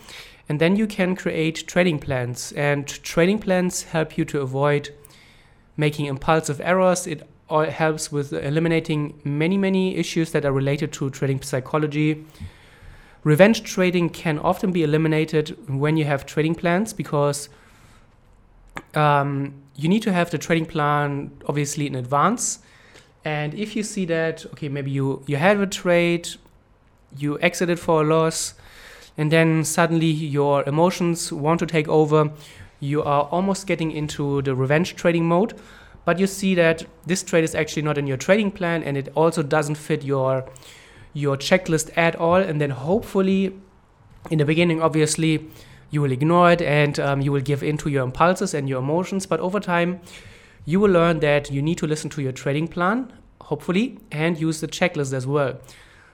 And 0.49 0.61
then 0.61 0.77
you 0.77 0.87
can 0.87 1.17
create 1.17 1.67
trading 1.67 1.99
plans. 1.99 2.53
And 2.53 2.87
trading 2.87 3.39
plans 3.39 3.83
help 3.83 4.17
you 4.17 4.25
to 4.27 4.41
avoid 4.41 4.95
making 5.77 6.07
impulsive 6.07 6.61
errors. 6.61 7.07
It 7.07 7.29
helps 7.51 8.13
with 8.13 8.33
eliminating 8.33 9.21
many, 9.25 9.59
many 9.59 9.97
issues 9.97 10.31
that 10.33 10.45
are 10.45 10.53
related 10.53 10.93
to 10.95 11.11
trading 11.11 11.43
psychology. 11.43 12.25
Revenge 13.29 13.63
trading 13.63 14.09
can 14.09 14.39
often 14.39 14.73
be 14.73 14.83
eliminated 14.83 15.55
when 15.69 15.99
you 15.99 16.07
have 16.07 16.25
trading 16.25 16.55
plans 16.55 16.95
because 16.95 17.51
um, 18.95 19.53
you 19.77 19.87
need 19.87 20.01
to 20.05 20.15
have 20.15 20.31
the 20.31 20.39
trading 20.39 20.65
plan 20.65 21.31
obviously 21.45 21.87
in 21.87 21.95
advance. 21.95 22.61
And 23.27 23.53
if 23.53 23.77
you 23.77 23.83
see 23.83 24.07
that, 24.07 24.47
okay, 24.47 24.71
maybe 24.71 24.91
you, 24.91 25.23
you 25.27 25.37
have 25.37 25.61
a 25.61 25.67
trade, 25.67 26.27
you 27.19 27.39
exited 27.41 27.79
for 27.79 28.01
a 28.01 28.07
loss, 28.07 28.55
and 29.19 29.31
then 29.31 29.63
suddenly 29.63 30.07
your 30.07 30.67
emotions 30.67 31.31
want 31.31 31.61
to 31.61 31.67
take 31.67 31.87
over, 31.87 32.31
you 32.81 33.03
are 33.03 33.25
almost 33.25 33.67
getting 33.67 33.93
into 33.93 34.41
the 34.41 34.55
revenge 34.55 34.97
trading 34.97 35.29
mode 35.29 35.53
but 36.07 36.19
you 36.19 36.27
see 36.27 36.55
that 36.55 36.87
this 37.05 37.23
trade 37.23 37.45
is 37.45 37.55
actually 37.55 37.83
not 37.83 37.99
in 37.99 38.07
your 38.07 38.17
trading 38.17 38.51
plan 38.51 38.83
and 38.83 38.97
it 38.97 39.11
also 39.15 39.43
doesn't 39.43 39.75
fit 39.75 40.03
your 40.03 40.43
your 41.13 41.37
checklist 41.37 41.91
at 41.97 42.17
all 42.17 42.37
and 42.37 42.61
then 42.61 42.71
hopefully 42.71 43.55
in 44.31 44.39
the 44.39 44.45
beginning 44.45 44.83
obviously 44.83 45.49
you 45.91 46.03
will 46.03 46.13
ignore 46.13 46.51
it 46.53 46.61
and 46.63 46.99
um, 47.01 47.21
you 47.21 47.33
will 47.33 47.41
give 47.41 47.63
in 47.63 47.77
to 47.79 47.89
your 47.89 48.05
impulses 48.05 48.55
and 48.55 48.69
your 48.69 48.79
emotions 48.81 49.27
but 49.27 49.41
over 49.41 49.59
time 49.59 50.01
you 50.65 50.79
will 50.79 50.91
learn 50.91 51.21
that 51.21 51.51
you 51.51 51.63
need 51.63 51.79
to 51.79 51.87
listen 51.87 52.11
to 52.11 52.21
your 52.21 52.33
trading 52.33 52.69
plan 52.69 53.13
hopefully 53.43 53.99
and 54.11 54.39
use 54.39 54.61
the 54.61 54.69
checklist 54.69 55.13
as 55.13 55.27
well 55.27 55.59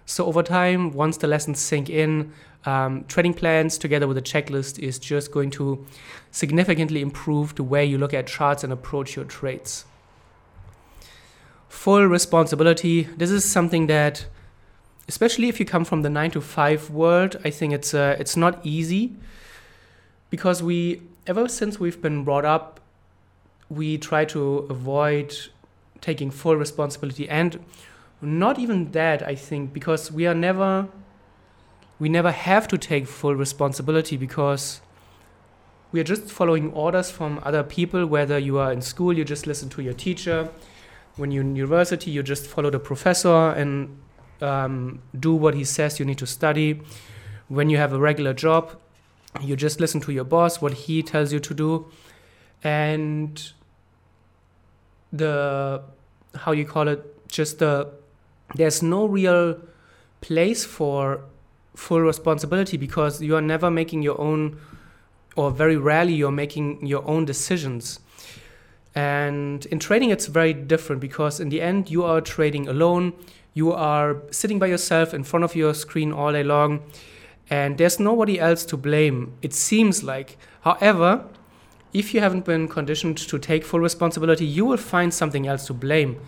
so 0.07 0.27
over 0.27 0.43
time 0.43 0.93
once 0.93 1.17
the 1.17 1.27
lessons 1.27 1.59
sink 1.59 1.91
in 1.91 2.33
um, 2.67 3.05
trading 3.09 3.35
plans 3.35 3.77
together 3.77 4.07
with 4.07 4.17
a 4.17 4.23
checklist 4.23 4.79
is 4.79 4.99
just 4.99 5.31
going 5.33 5.51
to 5.51 5.85
significantly 6.31 7.03
improve 7.03 7.55
the 7.57 7.63
way 7.63 7.85
you 7.85 7.99
look 7.99 8.15
at 8.15 8.27
charts 8.27 8.65
and 8.65 8.73
approach 8.73 9.17
your 9.17 9.25
trades. 9.25 9.85
full 11.69 12.07
responsibility. 12.07 13.03
This 13.03 13.31
is 13.31 13.45
something 13.45 13.89
that, 13.89 14.27
especially 15.09 15.49
if 15.49 15.61
you 15.61 15.67
come 15.67 15.85
from 15.85 16.03
the 16.03 16.11
nine 16.11 16.31
to 16.33 16.41
five 16.41 16.91
world, 16.91 17.37
I 17.45 17.51
think 17.51 17.73
it's 17.73 17.95
uh, 17.95 18.17
it's 18.19 18.37
not 18.37 18.65
easy 18.65 19.13
because 20.31 20.63
we 20.63 21.03
ever 21.27 21.49
since 21.49 21.79
we've 21.79 22.01
been 22.01 22.25
brought 22.25 22.45
up, 22.45 22.81
we 23.69 23.99
try 23.99 24.25
to 24.27 24.67
avoid 24.71 25.35
taking 26.01 26.31
full 26.31 26.57
responsibility. 26.57 27.29
And 27.29 27.65
not 28.21 28.59
even 28.59 28.93
that 28.93 29.23
I 29.23 29.35
think 29.35 29.73
because 29.73 30.11
we 30.11 30.27
are 30.27 30.35
never 30.35 30.89
we 31.99 32.09
never 32.09 32.33
have 32.33 32.67
to 32.69 32.79
take 32.79 33.07
full 33.07 33.37
responsibility 33.37 34.17
because 34.17 34.81
we 35.93 36.01
are 36.01 36.05
just 36.05 36.25
following 36.31 36.73
orders 36.73 37.11
from 37.11 37.41
other 37.45 37.63
people 37.63 38.07
whether 38.07 38.39
you 38.39 38.59
are 38.59 38.73
in 38.73 38.81
school 38.83 39.13
you 39.13 39.25
just 39.25 39.47
listen 39.47 39.69
to 39.71 39.83
your 39.83 39.95
teacher. 39.95 40.49
When 41.17 41.31
you're 41.31 41.43
in 41.43 41.55
university 41.55 42.11
you 42.11 42.23
just 42.23 42.47
follow 42.47 42.71
the 42.71 42.81
professor 42.81 43.51
and 43.51 43.99
um, 44.45 45.03
do 45.19 45.35
what 45.35 45.55
he 45.55 45.65
says 45.65 45.99
you 45.99 46.05
need 46.05 46.19
to 46.19 46.27
study. 46.27 46.81
When 47.49 47.71
you 47.71 47.79
have 47.79 47.93
a 47.93 47.99
regular 47.99 48.35
job 48.35 48.77
you 49.41 49.57
just 49.57 49.81
listen 49.81 50.01
to 50.01 50.13
your 50.13 50.25
boss 50.25 50.61
what 50.61 50.73
he 50.73 51.03
tells 51.03 51.33
you 51.33 51.41
to 51.41 51.55
do 51.55 51.87
and 52.63 53.53
the 55.13 55.83
how 56.37 56.53
you 56.53 56.65
call 56.65 56.89
it 56.89 57.29
just 57.29 57.59
the 57.59 57.89
there's 58.55 58.83
no 58.83 59.07
real 59.07 59.59
place 60.21 60.65
for 60.65 61.25
full 61.75 62.01
responsibility 62.01 62.77
because 62.77 63.21
you 63.21 63.35
are 63.35 63.43
never 63.43 63.71
making 63.71 64.03
your 64.03 64.21
own 64.21 64.59
or 65.37 65.51
very 65.51 65.77
rarely 65.77 66.15
you're 66.15 66.31
making 66.31 66.87
your 66.87 67.05
own 67.09 67.25
decisions. 67.25 67.99
And 68.95 69.67
in 69.67 69.81
trading 69.81 70.11
it's 70.11 70.27
very 70.27 70.53
different 70.53 71.01
because 71.01 71.41
in 71.41 71.49
the 71.49 71.61
end 71.61 71.91
you 71.91 72.05
are 72.05 72.21
trading 72.21 72.69
alone 72.69 73.13
you 73.55 73.73
are 73.73 74.23
sitting 74.31 74.59
by 74.59 74.67
yourself 74.67 75.15
in 75.15 75.25
front 75.25 75.45
of 75.45 75.57
your 75.57 75.73
screen 75.73 76.13
all 76.13 76.33
day 76.33 76.43
long 76.43 76.83
and 77.51 77.79
there's 77.79 77.99
nobody 77.99 78.39
else 78.39 78.65
to 78.65 78.77
blame 78.77 79.33
it 79.43 79.53
seems 79.53 80.03
like 80.03 80.37
however 80.63 81.25
if 81.93 82.13
you 82.13 82.21
haven't 82.21 82.45
been 82.45 82.69
conditioned 82.69 83.17
to 83.17 83.39
take 83.39 83.65
full 83.65 83.81
responsibility 83.81 84.45
you 84.45 84.65
will 84.65 84.77
find 84.77 85.15
something 85.15 85.47
else 85.47 85.67
to 85.67 85.73
blame 85.73 86.21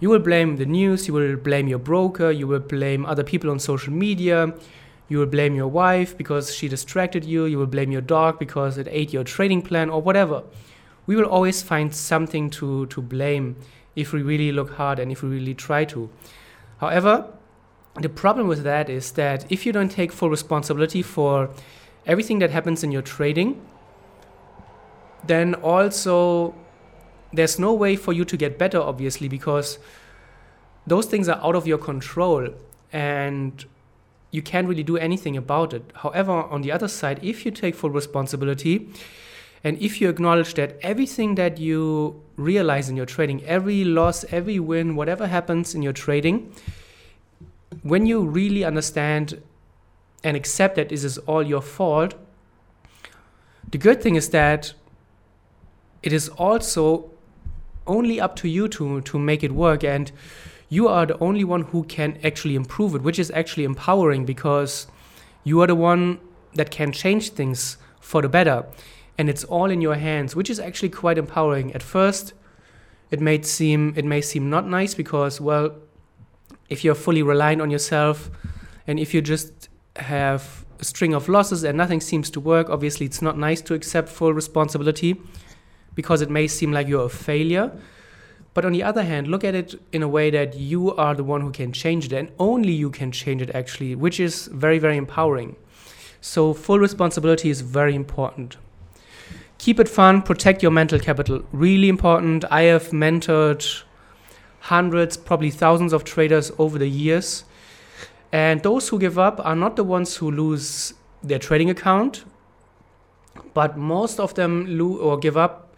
you 0.00 0.10
will 0.10 0.18
blame 0.18 0.56
the 0.56 0.66
news, 0.66 1.06
you 1.06 1.14
will 1.14 1.36
blame 1.36 1.68
your 1.68 1.78
broker, 1.78 2.30
you 2.30 2.46
will 2.46 2.58
blame 2.58 3.06
other 3.06 3.22
people 3.22 3.50
on 3.50 3.58
social 3.58 3.92
media, 3.92 4.52
you 5.08 5.18
will 5.18 5.26
blame 5.26 5.54
your 5.54 5.68
wife 5.68 6.16
because 6.18 6.54
she 6.54 6.68
distracted 6.68 7.24
you, 7.24 7.44
you 7.46 7.58
will 7.58 7.66
blame 7.66 7.92
your 7.92 8.00
dog 8.00 8.38
because 8.38 8.76
it 8.76 8.88
ate 8.90 9.12
your 9.12 9.24
trading 9.24 9.62
plan, 9.62 9.88
or 9.88 10.02
whatever. 10.02 10.42
We 11.06 11.16
will 11.16 11.26
always 11.26 11.62
find 11.62 11.94
something 11.94 12.50
to, 12.50 12.86
to 12.86 13.00
blame 13.00 13.56
if 13.94 14.12
we 14.12 14.22
really 14.22 14.50
look 14.52 14.72
hard 14.72 14.98
and 14.98 15.12
if 15.12 15.22
we 15.22 15.28
really 15.28 15.54
try 15.54 15.84
to. 15.86 16.10
However, 16.84 17.32
the 17.94 18.10
problem 18.10 18.46
with 18.46 18.62
that 18.64 18.90
is 18.90 19.12
that 19.12 19.50
if 19.50 19.64
you 19.64 19.72
don't 19.72 19.90
take 19.90 20.12
full 20.12 20.28
responsibility 20.28 21.00
for 21.00 21.48
everything 22.04 22.40
that 22.40 22.50
happens 22.50 22.84
in 22.84 22.92
your 22.92 23.00
trading, 23.00 23.64
then 25.26 25.54
also 25.54 26.54
there's 27.32 27.58
no 27.58 27.72
way 27.72 27.96
for 27.96 28.12
you 28.12 28.26
to 28.26 28.36
get 28.36 28.58
better, 28.58 28.78
obviously, 28.78 29.28
because 29.28 29.78
those 30.86 31.06
things 31.06 31.26
are 31.26 31.40
out 31.42 31.56
of 31.56 31.66
your 31.66 31.78
control 31.78 32.48
and 32.92 33.64
you 34.30 34.42
can't 34.42 34.68
really 34.68 34.82
do 34.82 34.98
anything 34.98 35.38
about 35.38 35.72
it. 35.72 35.90
However, 35.94 36.32
on 36.32 36.60
the 36.60 36.70
other 36.70 36.88
side, 36.88 37.18
if 37.22 37.46
you 37.46 37.50
take 37.50 37.74
full 37.74 37.88
responsibility 37.88 38.90
and 39.64 39.80
if 39.80 39.98
you 39.98 40.10
acknowledge 40.10 40.54
that 40.54 40.76
everything 40.82 41.36
that 41.36 41.58
you 41.58 42.22
realize 42.36 42.90
in 42.90 42.96
your 42.96 43.06
trading, 43.06 43.42
every 43.44 43.82
loss, 43.82 44.24
every 44.30 44.60
win, 44.60 44.94
whatever 44.94 45.26
happens 45.26 45.74
in 45.74 45.80
your 45.80 45.94
trading, 45.94 46.52
when 47.82 48.04
you 48.04 48.20
really 48.20 48.62
understand 48.62 49.40
and 50.22 50.36
accept 50.36 50.76
that 50.76 50.90
this 50.90 51.02
is 51.02 51.16
all 51.18 51.42
your 51.42 51.62
fault, 51.62 52.14
the 53.70 53.78
good 53.78 54.02
thing 54.02 54.16
is 54.16 54.28
that 54.30 54.74
it 56.02 56.12
is 56.12 56.28
also 56.28 57.10
only 57.86 58.20
up 58.20 58.36
to 58.36 58.48
you 58.48 58.68
to 58.68 59.00
to 59.00 59.18
make 59.18 59.42
it 59.42 59.52
work. 59.52 59.82
And 59.82 60.12
you 60.68 60.88
are 60.88 61.06
the 61.06 61.18
only 61.20 61.44
one 61.44 61.62
who 61.62 61.84
can 61.84 62.18
actually 62.22 62.54
improve 62.54 62.94
it 62.94 63.02
which 63.02 63.18
is 63.18 63.30
actually 63.30 63.64
empowering 63.64 64.26
because 64.26 64.86
you 65.42 65.60
are 65.62 65.66
the 65.66 65.74
one 65.74 66.18
that 66.54 66.70
can 66.70 66.92
change 66.92 67.30
things 67.30 67.78
for 68.00 68.20
the 68.20 68.28
better 68.28 68.64
and 69.16 69.28
it's 69.28 69.44
all 69.44 69.70
in 69.70 69.80
your 69.80 69.94
hands 69.94 70.34
which 70.34 70.50
is 70.50 70.58
actually 70.58 70.88
quite 70.88 71.18
empowering 71.18 71.72
at 71.72 71.82
first 71.82 72.32
it 73.10 73.20
may 73.20 73.40
seem 73.42 73.92
it 73.96 74.04
may 74.04 74.20
seem 74.20 74.50
not 74.50 74.66
nice 74.66 74.94
because 74.94 75.40
well 75.40 75.74
if 76.68 76.84
you're 76.84 76.94
fully 76.94 77.22
reliant 77.22 77.60
on 77.60 77.70
yourself 77.70 78.30
and 78.86 78.98
if 78.98 79.14
you 79.14 79.20
just 79.20 79.68
have 79.96 80.64
a 80.80 80.84
string 80.84 81.14
of 81.14 81.28
losses 81.28 81.62
and 81.62 81.76
nothing 81.76 82.00
seems 82.00 82.30
to 82.30 82.40
work 82.40 82.68
obviously 82.68 83.06
it's 83.06 83.22
not 83.22 83.38
nice 83.38 83.60
to 83.60 83.74
accept 83.74 84.08
full 84.08 84.32
responsibility 84.32 85.20
because 85.94 86.20
it 86.20 86.30
may 86.30 86.46
seem 86.46 86.72
like 86.72 86.88
you're 86.88 87.06
a 87.06 87.08
failure. 87.08 87.72
But 88.52 88.64
on 88.64 88.72
the 88.72 88.82
other 88.82 89.02
hand, 89.02 89.28
look 89.28 89.42
at 89.42 89.54
it 89.54 89.74
in 89.92 90.02
a 90.02 90.08
way 90.08 90.30
that 90.30 90.56
you 90.56 90.94
are 90.94 91.14
the 91.14 91.24
one 91.24 91.40
who 91.40 91.50
can 91.50 91.72
change 91.72 92.06
it, 92.06 92.12
and 92.12 92.30
only 92.38 92.72
you 92.72 92.90
can 92.90 93.10
change 93.10 93.42
it 93.42 93.50
actually, 93.54 93.94
which 93.94 94.20
is 94.20 94.46
very, 94.46 94.78
very 94.78 94.96
empowering. 94.96 95.56
So, 96.20 96.54
full 96.54 96.78
responsibility 96.78 97.50
is 97.50 97.60
very 97.60 97.94
important. 97.94 98.56
Keep 99.64 99.80
it 99.80 99.88
fun, 99.88 100.20
protect 100.20 100.62
your 100.62 100.70
mental 100.70 100.98
capital. 100.98 101.42
Really 101.50 101.88
important. 101.88 102.44
I 102.50 102.64
have 102.64 102.90
mentored 102.90 103.82
hundreds, 104.60 105.16
probably 105.16 105.50
thousands 105.50 105.94
of 105.94 106.04
traders 106.04 106.52
over 106.58 106.76
the 106.76 106.86
years. 106.86 107.44
And 108.30 108.62
those 108.62 108.90
who 108.90 108.98
give 108.98 109.18
up 109.18 109.40
are 109.42 109.56
not 109.56 109.76
the 109.76 109.82
ones 109.82 110.16
who 110.16 110.30
lose 110.30 110.92
their 111.22 111.38
trading 111.38 111.70
account, 111.70 112.26
but 113.54 113.78
most 113.78 114.20
of 114.20 114.34
them 114.34 114.66
lose 114.66 115.00
or 115.00 115.16
give 115.16 115.38
up 115.38 115.74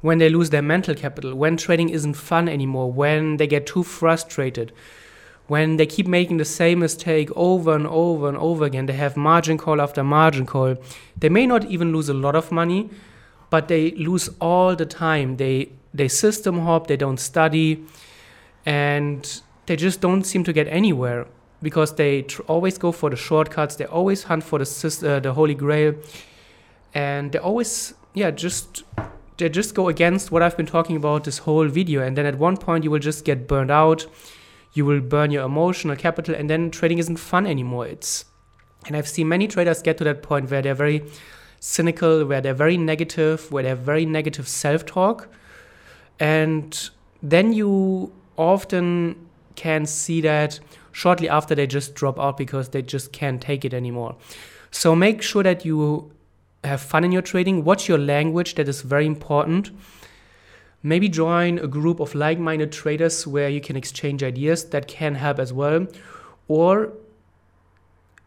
when 0.00 0.18
they 0.18 0.28
lose 0.28 0.50
their 0.50 0.60
mental 0.60 0.96
capital, 0.96 1.36
when 1.36 1.56
trading 1.56 1.90
isn't 1.90 2.14
fun 2.14 2.48
anymore, 2.48 2.90
when 2.90 3.36
they 3.36 3.46
get 3.46 3.64
too 3.64 3.84
frustrated, 3.84 4.72
when 5.46 5.76
they 5.76 5.86
keep 5.86 6.06
making 6.06 6.38
the 6.38 6.44
same 6.44 6.78
mistake 6.78 7.30
over 7.36 7.74
and 7.74 7.86
over 7.86 8.28
and 8.28 8.36
over 8.38 8.64
again, 8.64 8.86
they 8.86 8.94
have 8.94 9.16
margin 9.16 9.58
call 9.58 9.80
after 9.80 10.02
margin 10.02 10.46
call. 10.46 10.76
They 11.18 11.28
may 11.28 11.46
not 11.46 11.66
even 11.66 11.92
lose 11.92 12.08
a 12.08 12.14
lot 12.14 12.34
of 12.34 12.50
money, 12.50 12.90
but 13.50 13.68
they 13.68 13.90
lose 13.92 14.30
all 14.40 14.74
the 14.74 14.86
time. 14.86 15.36
They 15.36 15.70
they 15.92 16.08
system 16.08 16.60
hop, 16.60 16.86
they 16.86 16.96
don't 16.96 17.20
study, 17.20 17.84
and 18.66 19.42
they 19.66 19.76
just 19.76 20.00
don't 20.00 20.24
seem 20.24 20.44
to 20.44 20.52
get 20.52 20.66
anywhere 20.68 21.26
because 21.62 21.94
they 21.94 22.22
tr- 22.22 22.42
always 22.42 22.78
go 22.78 22.90
for 22.90 23.10
the 23.10 23.16
shortcuts. 23.16 23.76
They 23.76 23.84
always 23.84 24.24
hunt 24.24 24.44
for 24.44 24.58
the 24.58 24.66
uh, 25.06 25.20
the 25.20 25.32
holy 25.34 25.54
grail, 25.54 25.94
and 26.94 27.32
they 27.32 27.38
always 27.38 27.94
yeah 28.14 28.30
just 28.30 28.82
they 29.36 29.48
just 29.48 29.74
go 29.74 29.88
against 29.88 30.30
what 30.30 30.42
I've 30.42 30.56
been 30.56 30.66
talking 30.66 30.96
about 30.96 31.24
this 31.24 31.38
whole 31.38 31.68
video. 31.68 32.02
And 32.02 32.16
then 32.16 32.26
at 32.26 32.38
one 32.38 32.56
point, 32.56 32.84
you 32.84 32.90
will 32.90 32.98
just 33.10 33.24
get 33.24 33.46
burned 33.46 33.70
out. 33.70 34.06
You 34.74 34.84
will 34.84 35.00
burn 35.00 35.30
your 35.30 35.44
emotional 35.44 35.96
capital, 35.96 36.34
and 36.34 36.50
then 36.50 36.70
trading 36.70 36.98
isn't 36.98 37.16
fun 37.16 37.46
anymore. 37.46 37.86
It's 37.86 38.26
and 38.86 38.96
I've 38.96 39.08
seen 39.08 39.28
many 39.28 39.48
traders 39.48 39.80
get 39.80 39.96
to 39.98 40.04
that 40.04 40.22
point 40.22 40.50
where 40.50 40.60
they're 40.60 40.74
very 40.74 41.02
cynical, 41.60 42.26
where 42.26 42.42
they're 42.42 42.52
very 42.52 42.76
negative, 42.76 43.50
where 43.50 43.62
they're 43.62 43.74
very 43.74 44.04
negative 44.04 44.46
self-talk, 44.46 45.28
and 46.20 46.90
then 47.22 47.54
you 47.54 48.12
often 48.36 49.16
can 49.54 49.86
see 49.86 50.20
that 50.20 50.60
shortly 50.92 51.28
after 51.28 51.54
they 51.54 51.66
just 51.66 51.94
drop 51.94 52.18
out 52.20 52.36
because 52.36 52.68
they 52.70 52.82
just 52.82 53.12
can't 53.12 53.40
take 53.40 53.64
it 53.64 53.72
anymore. 53.72 54.16
So 54.70 54.94
make 54.94 55.22
sure 55.22 55.42
that 55.42 55.64
you 55.64 56.10
have 56.64 56.80
fun 56.80 57.04
in 57.04 57.12
your 57.12 57.22
trading, 57.22 57.64
watch 57.64 57.88
your 57.88 57.98
language, 57.98 58.56
that 58.56 58.68
is 58.68 58.82
very 58.82 59.06
important. 59.06 59.70
Maybe 60.84 61.08
join 61.08 61.58
a 61.58 61.66
group 61.66 61.98
of 61.98 62.14
like 62.14 62.38
minded 62.38 62.70
traders 62.70 63.26
where 63.26 63.48
you 63.48 63.60
can 63.60 63.74
exchange 63.74 64.22
ideas, 64.22 64.66
that 64.66 64.86
can 64.86 65.16
help 65.16 65.40
as 65.40 65.52
well. 65.52 65.88
Or 66.46 66.92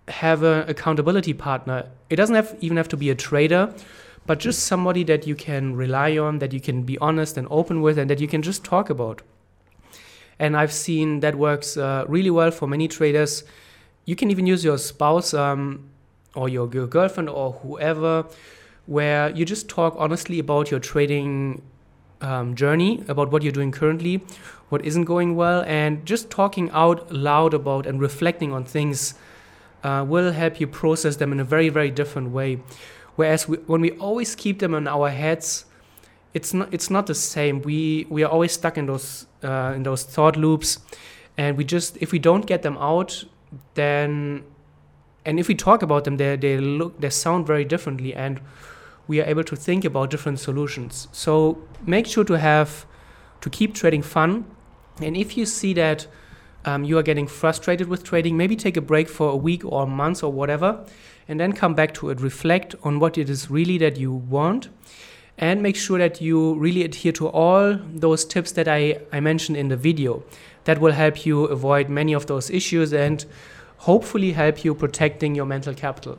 have 0.10 0.44
an 0.44 0.68
accountability 0.68 1.34
partner. 1.34 1.90
It 2.10 2.18
doesn't 2.18 2.36
have, 2.36 2.58
even 2.60 2.76
have 2.76 2.90
to 2.90 2.98
be 2.98 3.10
a 3.10 3.16
trader, 3.16 3.74
but 4.26 4.40
just 4.40 4.64
somebody 4.64 5.06
that 5.06 5.26
you 5.26 5.36
can 5.36 5.78
rely 5.78 6.18
on, 6.18 6.40
that 6.40 6.52
you 6.52 6.60
can 6.60 6.84
be 6.84 6.98
honest 6.98 7.38
and 7.38 7.48
open 7.50 7.82
with, 7.82 7.98
and 7.98 8.10
that 8.10 8.20
you 8.20 8.28
can 8.28 8.42
just 8.42 8.66
talk 8.66 8.90
about. 8.90 9.22
And 10.38 10.58
I've 10.58 10.74
seen 10.74 11.22
that 11.22 11.36
works 11.36 11.78
uh, 11.78 12.04
really 12.10 12.32
well 12.32 12.52
for 12.52 12.68
many 12.68 12.90
traders. 12.90 13.46
You 14.04 14.18
can 14.18 14.30
even 14.32 14.46
use 14.46 14.66
your 14.66 14.78
spouse. 14.78 15.34
Um, 15.34 15.92
or 16.38 16.48
your, 16.48 16.70
your 16.72 16.88
girlfriend 16.88 17.30
or 17.30 17.54
whoever, 17.54 18.26
where 18.86 19.30
you 19.32 19.44
just 19.44 19.68
talk 19.68 19.96
honestly 19.98 20.40
about 20.40 20.72
your 20.72 20.80
trading 20.80 21.62
um, 22.22 22.56
journey, 22.56 23.04
about 23.08 23.32
what 23.32 23.44
you're 23.44 23.52
doing 23.52 23.72
currently, 23.72 24.24
what 24.70 24.86
isn't 24.86 25.06
going 25.06 25.36
well, 25.36 25.64
and 25.68 26.06
just 26.06 26.30
talking 26.30 26.70
out 26.72 27.12
loud 27.12 27.54
about 27.54 27.86
and 27.86 28.02
reflecting 28.02 28.52
on 28.54 28.66
things 28.66 29.14
uh, 29.84 30.04
will 30.08 30.32
help 30.32 30.60
you 30.60 30.68
process 30.68 31.18
them 31.18 31.32
in 31.32 31.40
a 31.40 31.44
very, 31.44 31.70
very 31.70 31.92
different 31.92 32.32
way. 32.32 32.60
Whereas 33.16 33.48
we, 33.48 33.58
when 33.58 33.82
we 33.82 33.92
always 33.92 34.36
keep 34.36 34.60
them 34.60 34.74
in 34.74 34.88
our 34.88 35.10
heads, 35.10 35.66
it's 36.34 36.54
not 36.54 36.74
it's 36.74 36.90
not 36.90 37.08
the 37.08 37.16
same. 37.16 37.62
We 37.62 38.06
we 38.10 38.24
are 38.24 38.30
always 38.32 38.52
stuck 38.52 38.78
in 38.78 38.86
those 38.86 39.26
uh, 39.44 39.74
in 39.76 39.84
those 39.84 40.04
thought 40.04 40.36
loops, 40.36 40.80
and 41.38 41.58
we 41.58 41.64
just 41.64 41.98
if 42.00 42.12
we 42.12 42.20
don't 42.20 42.46
get 42.46 42.62
them 42.62 42.78
out, 42.78 43.24
then 43.74 44.44
and 45.26 45.40
if 45.40 45.48
we 45.48 45.56
talk 45.56 45.82
about 45.82 46.04
them, 46.04 46.18
they 46.18 46.36
they 46.36 46.58
look 46.58 47.00
they 47.00 47.10
sound 47.10 47.48
very 47.48 47.66
differently, 47.66 48.14
and 48.14 48.40
we 49.08 49.22
are 49.22 49.26
able 49.26 49.44
to 49.44 49.56
think 49.56 49.86
about 49.86 50.10
different 50.10 50.40
solutions. 50.40 51.08
So 51.12 51.58
make 51.86 52.06
sure 52.08 52.24
to 52.26 52.38
have 52.38 52.86
to 53.42 53.50
keep 53.50 53.74
trading 53.74 54.02
fun, 54.02 54.46
and 55.02 55.16
if 55.16 55.38
you 55.38 55.46
see 55.46 55.74
that 55.74 56.08
um, 56.66 56.84
you 56.84 56.98
are 56.98 57.04
getting 57.04 57.28
frustrated 57.28 57.88
with 57.88 58.04
trading, 58.04 58.36
maybe 58.36 58.56
take 58.56 58.76
a 58.76 58.82
break 58.82 59.08
for 59.08 59.30
a 59.30 59.36
week 59.36 59.64
or 59.64 59.84
a 59.84 59.88
month 59.88 60.24
or 60.24 60.32
whatever, 60.32 60.86
and 61.28 61.40
then 61.40 61.54
come 61.54 61.76
back 61.76 61.94
to 61.94 62.10
it. 62.10 62.20
Reflect 62.20 62.76
on 62.84 63.00
what 63.00 63.18
it 63.18 63.30
is 63.30 63.50
really 63.50 63.78
that 63.78 63.98
you 63.98 64.12
want, 64.12 64.70
and 65.38 65.62
make 65.62 65.76
sure 65.76 66.00
that 66.00 66.20
you 66.20 66.56
really 66.56 66.84
adhere 66.84 67.12
to 67.14 67.28
all 67.28 67.80
those 67.94 68.26
tips 68.26 68.52
that 68.54 68.68
I, 68.68 69.00
I 69.14 69.20
mentioned 69.20 69.58
in 69.58 69.68
the 69.68 69.78
video. 69.78 70.24
That 70.66 70.80
will 70.82 70.92
help 70.92 71.26
you 71.26 71.46
avoid 71.46 71.90
many 71.90 72.12
of 72.12 72.26
those 72.26 72.50
issues 72.50 72.92
and 72.92 73.24
hopefully 73.78 74.34
help 74.34 74.66
you 74.66 74.76
protecting 74.76 75.36
your 75.36 75.46
mental 75.46 75.74
capital. 75.74 76.18